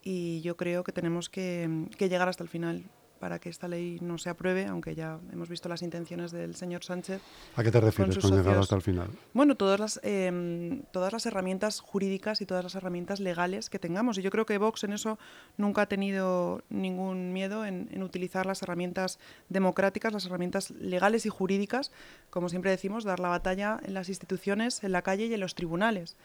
y 0.02 0.40
yo 0.40 0.56
creo 0.56 0.84
que 0.84 0.92
tenemos 0.92 1.28
que, 1.28 1.88
llegar 1.98 2.28
hasta 2.28 2.42
el 2.42 2.48
final 2.48 2.84
para 3.18 3.38
que 3.38 3.50
esta 3.50 3.68
ley 3.68 3.98
no 4.00 4.16
se 4.16 4.30
apruebe, 4.30 4.64
aunque 4.64 4.94
ya 4.94 5.18
hemos 5.30 5.50
visto 5.50 5.68
las 5.68 5.82
intenciones 5.82 6.32
del 6.32 6.56
señor 6.56 6.82
Sánchez. 6.82 7.20
¿A 7.54 7.62
qué 7.62 7.70
te 7.70 7.78
refieres 7.78 8.16
con, 8.16 8.30
llegar 8.30 8.56
hasta 8.56 8.76
el 8.76 8.80
final? 8.80 9.10
Bueno, 9.34 9.56
todas 9.56 9.78
las, 9.78 10.00
em, 10.02 10.84
todas 10.90 11.12
las 11.12 11.26
herramientas 11.26 11.80
jurídicas 11.80 12.40
y 12.40 12.46
todas 12.46 12.64
las 12.64 12.74
herramientas 12.76 13.20
legales 13.20 13.68
que 13.68 13.78
tengamos. 13.78 14.16
Y 14.16 14.22
yo 14.22 14.30
creo 14.30 14.46
que 14.46 14.56
Vox 14.56 14.84
en 14.84 14.94
eso 14.94 15.18
nunca 15.58 15.82
ha 15.82 15.86
tenido 15.86 16.62
ningún 16.70 17.34
miedo 17.34 17.66
en, 17.66 17.90
en 17.92 18.02
utilizar 18.02 18.46
las 18.46 18.62
herramientas 18.62 19.18
democráticas, 19.50 20.14
las 20.14 20.24
herramientas 20.24 20.70
legales 20.70 21.26
y 21.26 21.28
jurídicas, 21.28 21.92
como 22.30 22.48
siempre 22.48 22.70
decimos, 22.70 23.04
dar 23.04 23.20
la 23.20 23.28
batalla 23.28 23.78
en 23.84 23.92
las 23.92 24.08
instituciones, 24.08 24.82
en 24.82 24.92
la 24.92 25.02
calle 25.02 25.26
y 25.26 25.34
en 25.34 25.40
los 25.40 25.54
tribunales 25.54 26.16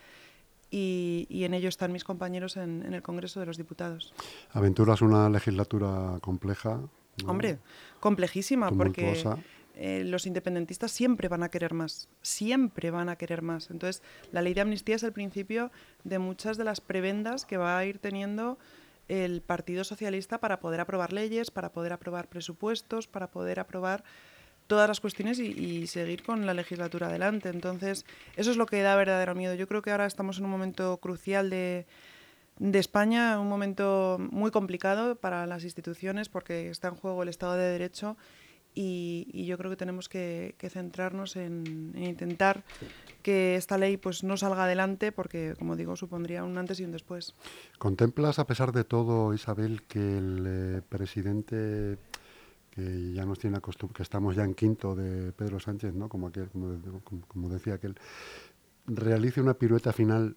y, 0.78 1.44
en 1.46 1.54
ello 1.54 1.70
están 1.70 1.92
mis 1.94 2.04
compañeros 2.04 2.58
en, 2.58 2.94
el 2.94 3.02
Congreso 3.02 3.40
de 3.40 3.46
los 3.46 3.58
Diputados. 3.58 4.14
Aventuras 4.52 5.02
una 5.02 5.30
legislatura 5.30 6.18
compleja. 6.22 6.82
Hombre, 7.26 7.60
complejísima, 8.02 8.70
porque 8.72 9.24
eh, 9.76 10.04
los 10.04 10.26
independentistas 10.26 10.92
siempre 10.92 11.30
van 11.30 11.44
a 11.44 11.50
querer 11.50 11.74
más, 11.74 12.10
siempre 12.22 12.92
van 12.92 13.08
a 13.08 13.16
querer 13.16 13.42
más. 13.42 13.72
Entonces, 13.72 14.04
la 14.34 14.42
ley 14.42 14.54
de 14.54 14.62
amnistía 14.62 14.98
es 14.98 15.04
el 15.04 15.14
principio 15.14 15.72
de 16.04 16.20
muchas 16.20 16.58
de 16.58 16.66
las 16.66 16.82
prebendas 16.82 17.46
que 17.46 17.56
va 17.56 17.78
a 17.78 17.86
ir 17.86 18.00
teniendo 18.00 18.58
el 19.08 19.42
Partido 19.42 19.86
Socialista 19.86 20.40
para 20.40 20.60
poder 20.60 20.82
aprobar 20.82 21.14
leyes, 21.14 21.52
para 21.52 21.72
poder 21.72 21.94
aprobar 21.94 22.28
presupuestos, 22.28 23.08
para 23.08 23.32
poder 23.32 23.62
aprobar 23.62 24.04
todas 24.68 24.88
las 24.88 25.00
cuestiones 25.00 25.40
y, 25.40 25.88
seguir 25.88 26.24
con 26.24 26.46
la 26.46 26.54
legislatura 26.54 27.08
adelante. 27.08 27.50
Entonces, 27.50 28.06
eso 28.36 28.52
es 28.52 28.58
lo 28.58 28.66
que 28.66 28.82
da 28.82 28.96
verdadero 28.96 29.36
miedo. 29.36 29.54
Yo 29.54 29.68
creo 29.68 29.82
que 29.82 29.92
ahora 29.92 30.06
estamos 30.06 30.38
en 30.40 30.46
un 30.46 30.52
momento 30.52 30.98
crucial 30.98 31.50
de, 31.50 31.86
de 32.60 32.80
España, 32.80 33.40
un 33.40 33.50
momento 33.50 34.18
muy 34.20 34.52
complicado 34.52 35.16
para 35.16 35.46
las 35.46 35.64
instituciones 35.64 36.30
porque 36.30 36.70
está 36.70 36.88
en 36.90 36.96
juego 36.96 37.24
el 37.24 37.30
Estado 37.30 37.54
de 37.56 37.70
Derecho 37.70 38.18
y, 38.76 39.46
yo 39.46 39.58
creo 39.58 39.72
que 39.72 39.78
tenemos 39.78 40.10
que, 40.10 40.56
centrarnos 40.70 41.38
en, 41.38 41.94
intentar 41.96 42.64
que 43.24 43.56
esta 43.56 43.78
ley 43.78 43.96
pues 43.98 44.24
no 44.24 44.36
salga 44.36 44.66
adelante 44.66 45.12
porque, 45.12 45.56
como 45.58 45.76
digo, 45.78 45.96
supondría 45.96 46.44
un 46.44 46.58
antes 46.58 46.80
y 46.82 46.84
un 46.84 46.92
después. 46.92 47.34
¿Contemplas, 47.80 48.38
a 48.38 48.46
pesar 48.46 48.74
de 48.74 48.84
todo, 48.84 49.34
Isabel, 49.34 49.84
que 49.84 50.18
el 50.18 50.44
eh, 50.46 50.82
presidente 50.88 51.98
que 52.76 53.14
ya 53.14 53.26
nos 53.26 53.40
tiene 53.40 53.58
acostumbrado, 53.58 53.96
que 53.96 54.04
estamos 54.04 54.36
ya 54.36 54.44
en 54.44 54.54
quinto 54.54 54.96
de 54.96 55.32
Pedro 55.32 55.60
Sánchez, 55.60 55.94
¿no? 55.94 56.10
como, 56.10 56.28
aquel, 56.28 56.50
como, 56.50 57.50
decía 57.50 57.76
aquel, 57.76 57.96
realice 58.86 59.42
una 59.42 59.54
pirueta 59.54 59.94
final 59.94 60.36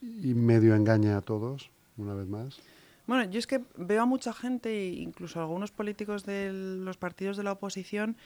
y 0.00 0.34
medio 0.34 0.74
engaña 0.74 1.16
a 1.16 1.20
todos, 1.20 1.70
una 1.96 2.14
vez 2.14 2.28
más? 2.28 2.60
Bueno, 3.06 3.28
yo 3.28 3.40
es 3.40 3.48
que 3.48 3.60
veo 3.76 4.02
a 4.02 4.06
mucha 4.06 4.32
gente, 4.32 4.86
incluso 4.86 5.40
algunos 5.40 5.72
políticos 5.72 6.24
de 6.24 6.52
los 6.52 6.96
partidos 6.96 7.36
de 7.36 7.42
la 7.42 7.52
oposición, 7.52 8.16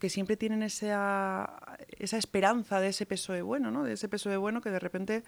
que 0.00 0.10
siempre 0.10 0.36
tienen 0.36 0.64
esa, 0.64 1.76
esa 1.96 2.18
esperanza 2.18 2.80
de 2.80 2.88
ese 2.88 3.06
peso 3.06 3.32
de 3.32 3.42
bueno, 3.42 3.70
¿no? 3.70 3.84
De 3.84 3.92
ese 3.92 4.08
peso 4.08 4.30
de 4.30 4.36
bueno 4.36 4.60
que 4.60 4.70
de 4.70 4.80
repente 4.80 5.22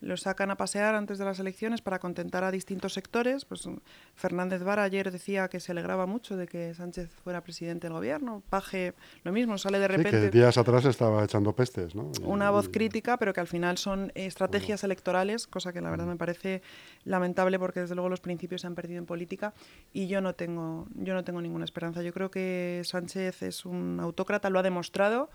los 0.00 0.22
sacan 0.22 0.50
a 0.50 0.56
pasear 0.56 0.94
antes 0.94 1.18
de 1.18 1.24
las 1.24 1.38
elecciones 1.38 1.80
para 1.80 1.98
contentar 1.98 2.44
a 2.44 2.50
distintos 2.50 2.92
sectores. 2.92 3.44
Pues 3.44 3.68
Fernández 4.14 4.62
Vara 4.62 4.82
ayer 4.82 5.10
decía 5.10 5.48
que 5.48 5.60
se 5.60 5.72
alegraba 5.72 6.06
mucho 6.06 6.36
de 6.36 6.46
que 6.46 6.74
Sánchez 6.74 7.10
fuera 7.24 7.42
presidente 7.42 7.86
del 7.86 7.94
gobierno. 7.94 8.42
Paje, 8.48 8.94
lo 9.24 9.32
mismo, 9.32 9.58
sale 9.58 9.78
de 9.78 9.88
repente. 9.88 10.10
Sí, 10.10 10.26
que 10.26 10.30
días 10.30 10.58
atrás 10.58 10.84
estaba 10.84 11.24
echando 11.24 11.54
pestes, 11.54 11.94
¿no? 11.94 12.10
Una 12.22 12.50
voz 12.50 12.68
crítica, 12.68 13.16
pero 13.16 13.32
que 13.32 13.40
al 13.40 13.46
final 13.46 13.78
son 13.78 14.12
estrategias 14.14 14.84
electorales, 14.84 15.46
cosa 15.46 15.72
que 15.72 15.80
la 15.80 15.90
verdad 15.90 16.06
me 16.06 16.16
parece 16.16 16.62
lamentable 17.04 17.58
porque 17.58 17.80
desde 17.80 17.94
luego 17.94 18.08
los 18.08 18.20
principios 18.20 18.60
se 18.60 18.66
han 18.66 18.74
perdido 18.74 18.98
en 18.98 19.06
política 19.06 19.54
y 19.92 20.08
yo 20.08 20.20
no 20.20 20.34
tengo, 20.34 20.86
yo 20.94 21.14
no 21.14 21.24
tengo 21.24 21.40
ninguna 21.40 21.64
esperanza. 21.64 22.02
Yo 22.02 22.12
creo 22.12 22.30
que 22.30 22.82
Sánchez 22.84 23.42
es 23.42 23.64
un 23.64 23.98
autócrata, 24.00 24.50
lo 24.50 24.58
ha 24.58 24.62
demostrado, 24.62 25.30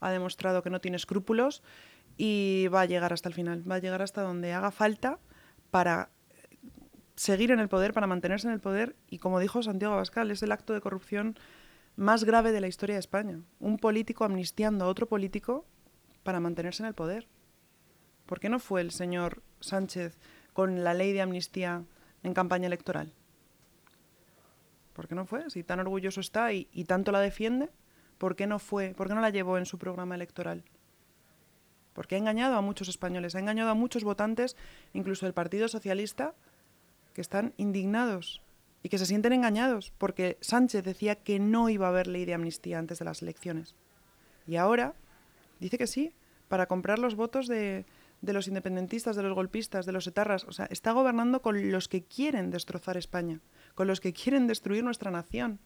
ha 0.00 0.10
demostrado 0.10 0.62
que 0.62 0.70
no 0.70 0.80
tiene 0.80 0.96
escrúpulos 0.96 1.62
y 2.16 2.68
va 2.68 2.82
a 2.82 2.86
llegar 2.86 3.12
hasta 3.12 3.28
el 3.28 3.34
final, 3.34 3.68
va 3.70 3.76
a 3.76 3.80
llegar 3.80 4.02
hasta 4.02 4.22
donde 4.22 4.52
haga 4.52 4.70
falta 4.70 5.18
para 5.70 6.10
seguir 7.16 7.50
en 7.50 7.60
el 7.60 7.68
poder, 7.68 7.92
para 7.92 8.06
mantenerse 8.06 8.46
en 8.46 8.54
el 8.54 8.60
poder 8.60 8.96
y 9.08 9.18
como 9.18 9.40
dijo 9.40 9.62
Santiago 9.62 9.94
Abascal, 9.94 10.30
es 10.30 10.42
el 10.42 10.52
acto 10.52 10.72
de 10.72 10.80
corrupción 10.80 11.38
más 11.96 12.24
grave 12.24 12.52
de 12.52 12.60
la 12.60 12.68
historia 12.68 12.94
de 12.94 13.00
España. 13.00 13.40
Un 13.58 13.78
político 13.78 14.24
amnistiando 14.24 14.84
a 14.84 14.88
otro 14.88 15.08
político 15.08 15.66
para 16.22 16.40
mantenerse 16.40 16.82
en 16.82 16.88
el 16.88 16.94
poder. 16.94 17.26
¿Por 18.26 18.40
qué 18.40 18.48
no 18.48 18.58
fue 18.58 18.80
el 18.80 18.90
señor 18.90 19.42
Sánchez 19.60 20.18
con 20.52 20.84
la 20.84 20.94
ley 20.94 21.12
de 21.12 21.22
amnistía 21.22 21.84
en 22.22 22.34
campaña 22.34 22.66
electoral? 22.66 23.12
¿Por 24.92 25.08
qué 25.08 25.14
no 25.14 25.26
fue? 25.26 25.48
Si 25.50 25.62
tan 25.62 25.80
orgulloso 25.80 26.20
está 26.20 26.52
y, 26.52 26.64
tanto 26.86 27.12
la 27.12 27.20
defiende, 27.20 27.70
¿por 28.18 28.34
qué 28.34 28.46
no 28.46 28.58
fue? 28.58 28.94
¿Por 28.94 29.08
qué 29.08 29.14
no 29.14 29.20
la 29.20 29.30
llevó 29.30 29.58
en 29.58 29.66
su 29.66 29.78
programa 29.78 30.14
electoral? 30.14 30.64
Porque 31.96 32.14
ha 32.14 32.18
engañado 32.18 32.56
a 32.56 32.60
muchos 32.60 32.88
españoles, 32.88 33.34
ha 33.34 33.38
engañado 33.40 33.70
a 33.70 33.74
muchos 33.74 34.04
votantes, 34.04 34.54
incluso 34.92 35.24
del 35.24 35.32
Partido 35.32 35.66
Socialista, 35.66 36.34
que 37.14 37.22
están 37.22 37.54
indignados 37.56 38.42
y 38.82 38.90
que 38.90 38.98
se 38.98 39.06
sienten 39.06 39.32
engañados, 39.32 39.94
porque 39.96 40.36
Sánchez 40.42 40.84
decía 40.84 41.14
que 41.14 41.38
no 41.38 41.70
iba 41.70 41.86
a 41.86 41.88
haber 41.88 42.06
ley 42.06 42.26
de 42.26 42.34
amnistía 42.34 42.78
antes 42.78 42.98
de 42.98 43.06
las 43.06 43.22
elecciones. 43.22 43.74
Y 44.46 44.56
ahora 44.56 44.92
dice 45.58 45.78
que 45.78 45.86
sí, 45.86 46.12
para 46.48 46.66
comprar 46.66 46.98
los 46.98 47.14
votos 47.14 47.48
de, 47.48 47.86
de 48.20 48.32
los 48.34 48.46
independentistas, 48.46 49.16
de 49.16 49.22
los 49.22 49.34
golpistas, 49.34 49.86
de 49.86 49.92
los 49.92 50.06
etarras. 50.06 50.44
O 50.44 50.52
sea, 50.52 50.66
está 50.66 50.92
gobernando 50.92 51.40
con 51.40 51.72
los 51.72 51.88
que 51.88 52.04
quieren 52.04 52.50
destrozar 52.50 52.98
España, 52.98 53.40
con 53.74 53.86
los 53.86 54.00
que 54.00 54.12
quieren 54.12 54.46
destruir 54.46 54.84
nuestra 54.84 55.10
nación. 55.10 55.60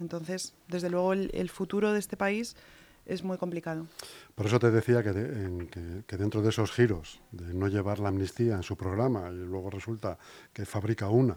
Entonces, 0.00 0.54
desde 0.68 0.88
luego, 0.88 1.12
el 1.12 1.50
futuro 1.50 1.92
de 1.92 1.98
este 1.98 2.16
país 2.16 2.56
es 3.06 3.22
muy 3.22 3.38
complicado. 3.38 3.86
Por 4.34 4.46
eso 4.46 4.58
te 4.58 4.70
decía 4.70 5.02
que, 5.02 6.04
que, 6.06 6.16
dentro 6.16 6.42
de 6.42 6.50
esos 6.50 6.72
giros, 6.72 7.20
de 7.30 7.54
no 7.54 7.68
llevar 7.68 8.00
la 8.00 8.08
amnistía 8.08 8.54
en 8.56 8.62
su 8.62 8.76
programa 8.76 9.30
y 9.30 9.36
luego 9.36 9.70
resulta 9.70 10.18
que 10.52 10.66
fabrica 10.66 11.08
una, 11.08 11.36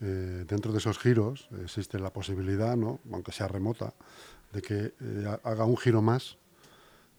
eh, 0.00 0.44
dentro 0.46 0.70
de 0.70 0.78
esos 0.78 0.98
giros 0.98 1.48
existe 1.64 1.98
la 1.98 2.12
posibilidad, 2.12 2.76
¿no? 2.76 3.00
aunque 3.10 3.32
sea 3.32 3.48
remota, 3.48 3.94
de 4.52 4.62
que 4.62 4.94
eh, 5.00 5.38
haga 5.42 5.64
un 5.64 5.76
giro 5.76 6.02
más 6.02 6.36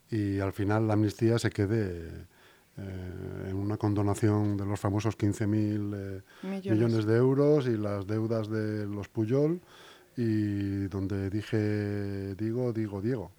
y 0.10 0.40
al 0.40 0.54
final 0.54 0.88
la 0.88 0.94
amnistía 0.94 1.38
se 1.40 1.50
quede 1.50 2.08
eh, 2.78 3.48
en 3.50 3.56
una 3.56 3.78
condonación 3.78 4.56
de 4.56 4.66
los 4.66 4.80
famosos 4.80 5.18
15.000 5.18 5.48
millones. 5.48 6.24
millones 6.44 7.06
de 7.06 7.18
euros 7.18 7.68
y 7.68 7.76
las 7.76 8.08
deudas 8.08 8.50
de 8.50 8.86
los 8.86 9.10
Puyol 9.10 9.60
y 10.16 10.88
donde 10.88 11.30
dije 11.30 12.36
digo, 12.36 12.72
digo 12.72 13.02
Diego 13.02 13.32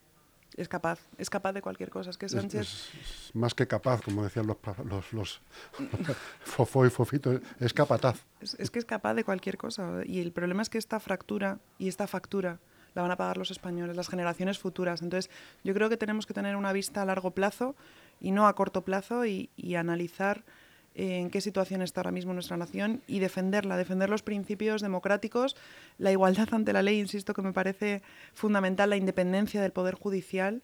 es 0.57 0.69
capaz, 0.69 1.01
es 1.19 1.31
capaz 1.31 1.53
de 1.53 1.63
cualquier 1.63 1.91
cosa. 1.91 2.11
Es 2.11 2.19
que 2.19 2.29
Sánchez... 2.29 2.61
Es, 2.61 3.35
más 3.35 3.55
que 3.55 3.67
capaz, 3.67 4.01
como 4.03 4.23
decían 4.23 4.47
los, 4.47 4.57
los, 4.85 5.13
los 5.13 5.41
fofo 6.45 6.87
y 6.87 6.91
fofito, 6.91 7.41
es 7.59 7.73
capataz. 7.73 8.25
Es, 8.41 8.71
que 8.71 8.79
es 8.79 8.85
capaz 8.85 9.15
de 9.15 9.25
cualquier 9.25 9.57
cosa. 9.57 10.01
Y 10.05 10.21
el 10.21 10.33
problema 10.33 10.63
es 10.63 10.71
que 10.71 10.79
esta 10.79 11.01
fractura 11.01 11.59
y 11.79 11.89
esta 11.89 12.07
factura 12.07 12.59
la 12.95 13.03
van 13.03 13.11
a 13.11 13.17
pagar 13.17 13.37
los 13.37 13.51
españoles, 13.51 13.97
las 13.97 14.09
generaciones 14.09 14.59
futuras. 14.59 15.03
Entonces, 15.03 15.31
yo 15.63 15.75
creo 15.75 15.89
que 15.89 15.97
tenemos 15.97 16.27
que 16.27 16.35
tener 16.35 16.57
una 16.57 16.73
vista 16.73 17.03
a 17.03 17.05
largo 17.05 17.31
plazo 17.31 17.77
y 18.21 18.33
no 18.33 18.49
a 18.49 18.55
corto 18.55 18.83
plazo 18.83 19.27
y, 19.27 19.51
y 19.57 19.77
analizar 19.77 20.45
en 20.95 21.31
qué 21.31 21.41
situación 21.41 21.83
está 21.83 22.01
ahora 22.01 22.11
mismo 22.11 22.33
nuestra 22.33 22.57
nación 22.57 23.03
y 23.07 23.21
defenderla, 23.21 23.77
defender 23.77 24.11
los 24.11 24.23
principios 24.23 24.83
democráticos, 24.83 25.57
la 25.99 26.13
igualdad 26.13 26.49
ante 26.53 26.73
la 26.73 26.83
ley, 26.83 26.99
insisto 26.99 27.35
que 27.35 27.43
me 27.43 27.53
parece 27.53 28.03
fundamental, 28.35 28.91
la 28.91 28.97
independencia 28.97 29.63
del 29.63 29.73
Poder 29.73 29.95
Judicial 29.95 30.63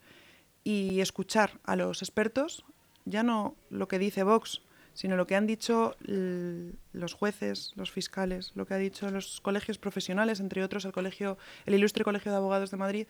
y 0.65 1.01
escuchar 1.01 1.53
a 1.65 1.77
los 1.77 2.03
expertos, 2.03 2.65
ya 3.05 3.23
no 3.23 3.55
lo 3.71 3.87
que 3.89 3.99
dice 3.99 4.25
Vox, 4.25 4.63
sino 4.95 5.17
lo 5.17 5.27
que 5.27 5.37
han 5.37 5.47
dicho 5.47 5.95
los 6.01 7.13
jueces, 7.13 7.73
los 7.77 7.91
fiscales, 7.91 8.53
lo 8.55 8.67
que 8.67 8.75
ha 8.75 8.79
dicho 8.79 9.11
los 9.11 9.41
colegios 9.43 9.79
profesionales, 9.79 10.41
entre 10.41 10.65
otros 10.65 10.85
el 10.87 10.93
colegio, 10.93 11.37
el 11.67 11.75
ilustre 11.75 12.03
Colegio 12.03 12.33
de 12.33 12.39
Abogados 12.39 12.71
de 12.71 12.79
Madrid, 12.79 13.07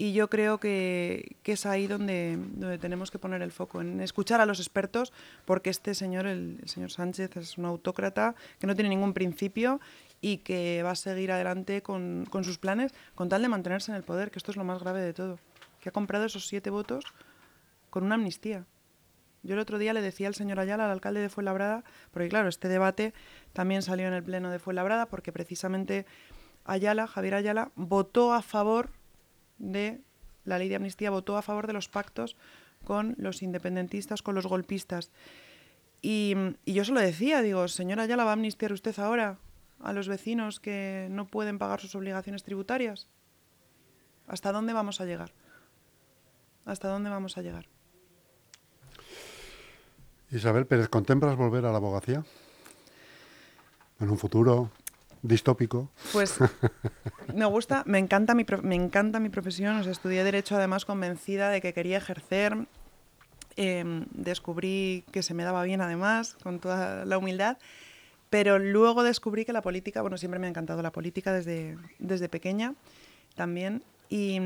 y 0.00 0.14
yo 0.14 0.30
creo 0.30 0.58
que, 0.58 1.36
es 1.44 1.66
ahí 1.66 1.86
donde, 1.86 2.38
donde, 2.54 2.78
tenemos 2.78 3.10
que 3.10 3.18
poner 3.18 3.42
el 3.42 3.52
foco, 3.52 3.82
en 3.82 4.00
escuchar 4.00 4.40
a 4.40 4.46
los 4.46 4.58
expertos, 4.58 5.12
porque 5.44 5.68
este 5.68 5.94
señor, 5.94 6.26
el, 6.26 6.58
señor 6.64 6.90
Sánchez, 6.90 7.36
es 7.36 7.58
un 7.58 7.66
autócrata 7.66 8.34
que 8.58 8.66
no 8.66 8.74
tiene 8.74 8.88
ningún 8.88 9.12
principio 9.12 9.78
y 10.22 10.38
que 10.38 10.82
va 10.82 10.92
a 10.92 10.94
seguir 10.94 11.32
adelante 11.32 11.82
con, 11.82 12.26
con, 12.30 12.44
sus 12.44 12.56
planes 12.56 12.94
con 13.14 13.28
tal 13.28 13.42
de 13.42 13.48
mantenerse 13.48 13.92
en 13.92 13.96
el 13.96 14.02
poder, 14.02 14.30
que 14.30 14.38
esto 14.38 14.50
es 14.52 14.56
lo 14.56 14.64
más 14.64 14.80
grave 14.80 15.02
de 15.02 15.12
todo, 15.12 15.38
que 15.82 15.90
ha 15.90 15.92
comprado 15.92 16.24
esos 16.24 16.48
siete 16.48 16.70
votos 16.70 17.04
con 17.90 18.02
una 18.02 18.14
amnistía. 18.14 18.64
Yo 19.42 19.52
el 19.52 19.60
otro 19.60 19.76
día 19.76 19.92
le 19.92 20.00
decía 20.00 20.28
al 20.28 20.34
señor 20.34 20.60
Ayala, 20.60 20.86
al 20.86 20.92
alcalde 20.92 21.20
de 21.20 21.28
Fuenlabrada, 21.28 21.84
porque 22.10 22.30
claro, 22.30 22.48
este 22.48 22.68
debate 22.68 23.12
también 23.52 23.82
salió 23.82 24.08
en 24.08 24.14
el 24.14 24.22
pleno 24.22 24.50
de 24.50 24.60
Fuenlabrada, 24.60 25.10
porque 25.10 25.30
precisamente 25.30 26.06
Ayala, 26.64 27.06
Javier 27.06 27.34
Ayala, 27.34 27.70
votó 27.74 28.32
a 28.32 28.40
favor 28.40 28.88
de 29.60 30.00
la 30.44 30.58
ley 30.58 30.68
de 30.68 30.76
amnistía, 30.76 31.10
votó 31.10 31.36
a 31.36 31.42
favor 31.42 31.68
de 31.68 31.72
los 31.72 31.88
pactos 31.88 32.36
con 32.84 33.14
los 33.18 33.42
independentistas, 33.42 34.22
con 34.22 34.34
los 34.34 34.46
golpistas. 34.46 35.10
Y, 36.02 36.34
yo 36.66 36.84
se 36.84 36.92
lo 36.92 37.00
decía, 37.00 37.42
digo, 37.42 37.68
señora, 37.68 38.06
¿ya 38.06 38.16
la 38.16 38.24
va 38.24 38.30
a 38.30 38.32
amnistiar 38.32 38.72
usted 38.72 38.98
ahora 38.98 39.38
a 39.80 39.92
los 39.92 40.08
vecinos 40.08 40.58
que 40.60 41.08
no 41.10 41.26
pueden 41.26 41.58
pagar 41.58 41.80
sus 41.80 41.94
obligaciones 41.94 42.42
tributarias? 42.42 43.06
¿Hasta 44.26 44.52
dónde 44.52 44.72
vamos 44.72 45.00
a 45.00 45.04
llegar? 45.04 45.32
¿Hasta 46.64 46.88
dónde 46.88 47.10
vamos 47.10 47.36
a 47.36 47.42
llegar? 47.42 47.66
Isabel 50.30 50.66
Pérez, 50.66 50.88
¿contemplas 50.88 51.36
volver 51.36 51.66
a 51.66 51.70
la 51.70 51.78
abogacía? 51.78 52.24
En 53.98 54.10
un 54.10 54.16
futuro 54.16 54.70
distópico. 55.22 55.90
Pues 56.12 56.38
me 57.34 57.44
gusta, 57.46 57.82
me 57.86 57.98
encanta 57.98 58.34
mi, 58.34 58.44
me 58.62 58.74
encanta 58.74 59.20
mi 59.20 59.28
profesión. 59.28 59.76
O 59.76 59.80
estudié 59.80 60.24
Derecho 60.24 60.56
además 60.56 60.84
convencida 60.84 61.50
de 61.50 61.60
que 61.60 61.72
quería 61.72 61.98
ejercer. 61.98 62.56
Em, 63.56 64.06
descubrí 64.12 65.04
que 65.12 65.22
se 65.22 65.34
me 65.34 65.44
daba 65.44 65.62
bien 65.64 65.80
además, 65.80 66.34
con 66.42 66.60
toda 66.60 67.04
la 67.04 67.18
humildad. 67.18 67.58
Pero 68.30 68.58
luego 68.58 69.02
descubrí 69.02 69.44
que 69.44 69.52
la 69.52 69.60
política, 69.60 70.02
bueno, 70.02 70.16
siempre 70.16 70.38
me 70.38 70.46
ha 70.46 70.50
encantado 70.50 70.82
la 70.82 70.92
política 70.92 71.32
desde, 71.32 71.76
desde 71.98 72.28
pequeña 72.28 72.74
también. 73.34 73.82
Y, 74.08 74.38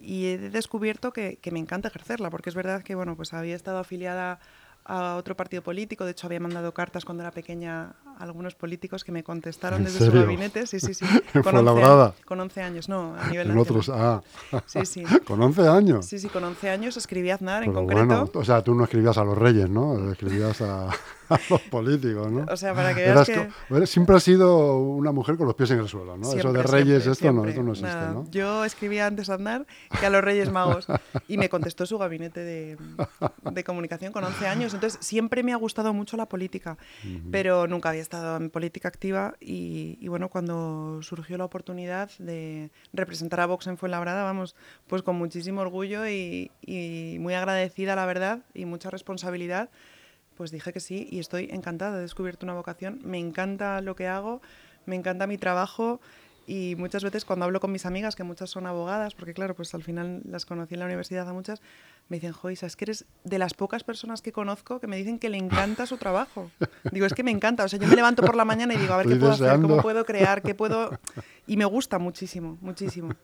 he 0.00 0.38
descubierto 0.50 1.12
que, 1.12 1.36
que, 1.36 1.50
me 1.50 1.58
encanta 1.58 1.88
ejercerla, 1.88 2.30
porque 2.30 2.50
es 2.50 2.54
verdad 2.54 2.82
que, 2.82 2.94
bueno, 2.94 3.16
pues 3.16 3.34
había 3.34 3.56
estado 3.56 3.78
afiliada 3.78 4.40
a 4.84 5.16
otro 5.16 5.36
partido 5.36 5.62
político. 5.62 6.04
De 6.04 6.12
hecho, 6.12 6.26
había 6.26 6.40
mandado 6.40 6.72
cartas 6.74 7.04
cuando 7.04 7.22
era 7.22 7.30
pequeña 7.32 7.94
algunos 8.18 8.54
políticos 8.54 9.04
que 9.04 9.12
me 9.12 9.22
contestaron 9.22 9.84
desde 9.84 10.06
su 10.06 10.12
gabinete. 10.12 10.66
Sí, 10.66 10.80
sí, 10.80 10.94
sí. 10.94 11.04
Con 11.42 11.56
11, 11.56 12.14
con 12.24 12.40
11 12.40 12.62
años, 12.62 12.88
no, 12.88 13.14
a 13.14 13.28
nivel 13.30 13.50
en 13.50 13.58
otros, 13.58 13.88
ah. 13.88 14.22
Sí, 14.66 14.84
sí. 14.84 15.04
¿Con 15.26 15.40
11 15.40 15.68
años? 15.68 16.06
Sí, 16.06 16.18
sí, 16.18 16.28
con 16.28 16.44
11 16.44 16.70
años 16.70 16.96
escribí 16.96 17.30
Aznar 17.30 17.62
en 17.62 17.72
concreto. 17.72 18.06
Bueno, 18.06 18.30
o 18.32 18.44
sea, 18.44 18.62
tú 18.62 18.74
no 18.74 18.84
escribías 18.84 19.18
a 19.18 19.24
los 19.24 19.36
reyes, 19.36 19.68
¿no? 19.68 20.12
Escribías 20.12 20.60
a... 20.60 20.88
a 21.28 21.40
los 21.50 21.60
políticos, 21.62 22.30
¿no? 22.30 22.46
O 22.50 22.56
sea, 22.56 22.74
para 22.74 22.94
que 22.94 23.02
veas 23.02 23.28
Eras 23.28 23.50
que... 23.68 23.86
siempre 23.86 24.16
has 24.16 24.22
sido 24.22 24.78
una 24.78 25.12
mujer 25.12 25.36
con 25.36 25.46
los 25.46 25.54
pies 25.54 25.70
en 25.70 25.80
el 25.80 25.88
suelo, 25.88 26.16
¿no? 26.16 26.32
Eso 26.32 26.52
de 26.52 26.62
reyes, 26.62 27.02
siempre, 27.02 27.12
esto 27.12 27.32
no, 27.32 27.44
esto 27.46 27.62
no 27.62 27.70
existe, 27.72 27.88
Nada. 27.88 28.12
¿no? 28.12 28.30
Yo 28.30 28.64
escribía 28.64 29.06
antes 29.06 29.28
a 29.30 29.34
Aznar 29.34 29.66
que 30.00 30.06
a 30.06 30.10
los 30.10 30.22
Reyes 30.22 30.50
Magos 30.50 30.86
y 31.26 31.36
me 31.36 31.48
contestó 31.48 31.86
su 31.86 31.98
gabinete 31.98 32.40
de, 32.40 32.78
de 33.52 33.64
comunicación 33.64 34.12
con 34.12 34.24
11 34.24 34.46
años. 34.46 34.74
Entonces 34.74 34.98
siempre 35.04 35.42
me 35.42 35.52
ha 35.52 35.56
gustado 35.56 35.92
mucho 35.92 36.16
la 36.16 36.26
política, 36.26 36.78
pero 37.30 37.66
nunca 37.66 37.90
había 37.90 38.02
estado 38.08 38.38
en 38.38 38.48
política 38.48 38.88
activa 38.88 39.34
y, 39.38 40.08
bueno, 40.08 40.30
cuando 40.30 41.00
surgió 41.02 41.36
la 41.36 41.44
oportunidad 41.44 42.10
de 42.18 42.70
representar 42.94 43.40
a 43.40 43.46
Vox 43.46 43.66
en 43.66 43.76
Fuenlabrada, 43.76 44.24
vamos, 44.24 44.56
pues 44.86 45.02
con 45.02 45.16
muchísimo 45.16 45.60
orgullo 45.60 46.08
y, 46.08 46.50
y 46.62 47.18
muy 47.20 47.34
agradecida, 47.34 47.94
la 47.96 48.06
verdad, 48.06 48.40
y 48.54 48.64
mucha 48.64 48.88
responsabilidad. 48.88 49.68
Pues 50.38 50.50
dije 50.50 50.72
que 50.72 50.80
sí 50.80 51.06
y 51.10 51.18
estoy 51.18 51.48
encantada. 51.50 51.98
He 51.98 52.00
descubierto 52.00 52.46
una 52.46 52.54
vocación. 52.54 53.00
Me 53.04 53.18
encanta 53.18 53.82
lo 53.82 53.94
que 53.94 54.06
hago, 54.06 54.40
me 54.86 54.96
encanta 54.96 55.26
mi 55.26 55.36
trabajo 55.36 56.00
y 56.48 56.76
muchas 56.76 57.04
veces 57.04 57.26
cuando 57.26 57.44
hablo 57.44 57.60
con 57.60 57.70
mis 57.70 57.84
amigas, 57.84 58.16
que 58.16 58.24
muchas 58.24 58.48
son 58.48 58.66
abogadas, 58.66 59.14
porque 59.14 59.34
claro, 59.34 59.54
pues 59.54 59.74
al 59.74 59.82
final 59.82 60.22
las 60.24 60.46
conocí 60.46 60.72
en 60.72 60.80
la 60.80 60.86
universidad 60.86 61.28
a 61.28 61.34
muchas, 61.34 61.60
me 62.08 62.16
dicen, 62.16 62.32
Joisa, 62.32 62.64
es 62.64 62.74
que 62.74 62.86
eres 62.86 63.04
de 63.22 63.38
las 63.38 63.52
pocas 63.52 63.84
personas 63.84 64.22
que 64.22 64.32
conozco 64.32 64.80
que 64.80 64.86
me 64.86 64.96
dicen 64.96 65.18
que 65.18 65.28
le 65.28 65.36
encanta 65.36 65.84
su 65.84 65.98
trabajo. 65.98 66.50
Digo, 66.90 67.04
es 67.04 67.12
que 67.12 67.22
me 67.22 67.30
encanta. 67.30 67.64
O 67.64 67.68
sea, 67.68 67.78
yo 67.78 67.86
me 67.86 67.94
levanto 67.94 68.24
por 68.24 68.34
la 68.34 68.46
mañana 68.46 68.72
y 68.72 68.78
digo, 68.78 68.94
a 68.94 68.96
ver 68.96 69.08
qué 69.08 69.16
puedo 69.16 69.32
hacer, 69.32 69.60
cómo 69.60 69.82
puedo 69.82 70.06
crear, 70.06 70.40
qué 70.40 70.54
puedo... 70.54 70.98
Y 71.46 71.58
me 71.58 71.66
gusta 71.66 71.98
muchísimo, 71.98 72.56
muchísimo. 72.62 73.14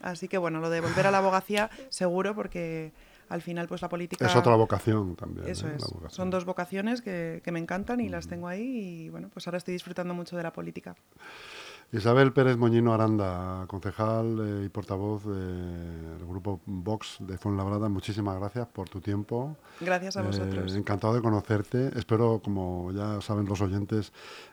Así 0.00 0.28
que 0.28 0.38
bueno, 0.38 0.60
lo 0.60 0.70
de 0.70 0.80
volver 0.80 1.06
a 1.06 1.10
la 1.10 1.18
abogacía, 1.18 1.70
seguro, 1.88 2.34
porque 2.34 2.92
al 3.28 3.42
final 3.42 3.68
pues 3.68 3.82
la 3.82 3.90
política... 3.90 4.26
Es 4.26 4.36
otra 4.36 4.54
vocación 4.54 5.16
también. 5.16 5.48
Eso 5.48 5.66
¿eh? 5.66 5.74
es. 5.76 5.82
Vocación. 5.82 6.10
Son 6.10 6.30
dos 6.30 6.46
vocaciones 6.46 7.02
que, 7.02 7.42
que 7.44 7.52
me 7.52 7.58
encantan 7.58 8.00
y 8.00 8.08
las 8.08 8.26
tengo 8.26 8.48
ahí 8.48 9.04
y 9.04 9.08
bueno, 9.10 9.28
pues 9.32 9.46
ahora 9.46 9.58
estoy 9.58 9.72
disfrutando 9.72 10.14
mucho 10.14 10.36
de 10.36 10.42
la 10.42 10.52
política. 10.52 10.94
Isabel 11.92 12.32
Pérez 12.32 12.56
Moñino 12.56 12.94
Aranda, 12.94 13.64
concejal 13.66 14.38
eh, 14.40 14.62
y 14.66 14.68
portavoz 14.68 15.24
del 15.26 16.24
grupo 16.24 16.60
Vox 16.64 17.16
de 17.18 17.36
Fuenlabrada, 17.36 17.88
muchísimas 17.88 18.38
gracias 18.38 18.68
por 18.68 18.88
tu 18.88 19.00
tiempo. 19.00 19.56
Gracias 19.80 20.16
a 20.16 20.20
Eh, 20.20 20.26
vosotros. 20.26 20.76
encantado 20.76 21.14
de 21.14 21.20
conocerte. 21.20 21.90
Espero, 21.98 22.40
como 22.44 22.92
ya 22.92 23.20
saben 23.20 23.46
los 23.46 23.60
oyentes, 23.60 24.12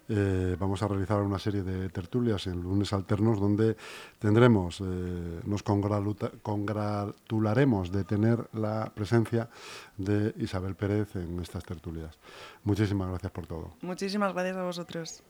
eh, 0.10 0.56
vamos 0.60 0.82
a 0.82 0.88
realizar 0.88 1.22
una 1.22 1.38
serie 1.38 1.62
de 1.62 1.90
tertulias 1.90 2.48
en 2.48 2.60
lunes 2.64 2.92
alternos 2.92 3.40
donde 3.40 3.78
tendremos, 4.18 4.82
eh, 4.82 5.42
nos 5.46 5.62
congratularemos 5.62 7.92
de 7.92 8.04
tener 8.04 8.50
la 8.54 8.92
presencia 8.96 9.48
de 9.96 10.34
Isabel 10.38 10.74
Pérez 10.74 11.16
en 11.16 11.40
estas 11.40 11.64
tertulias. 11.64 12.18
Muchísimas 12.64 13.10
gracias 13.10 13.32
por 13.32 13.46
todo. 13.46 13.76
Muchísimas 13.82 14.34
gracias 14.34 14.58
a 14.58 14.64
vosotros. 14.64 15.22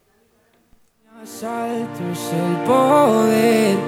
Más 1.19 1.43
alto 1.43 2.03
es 2.11 2.31
el 2.31 2.63
poder 2.67 3.87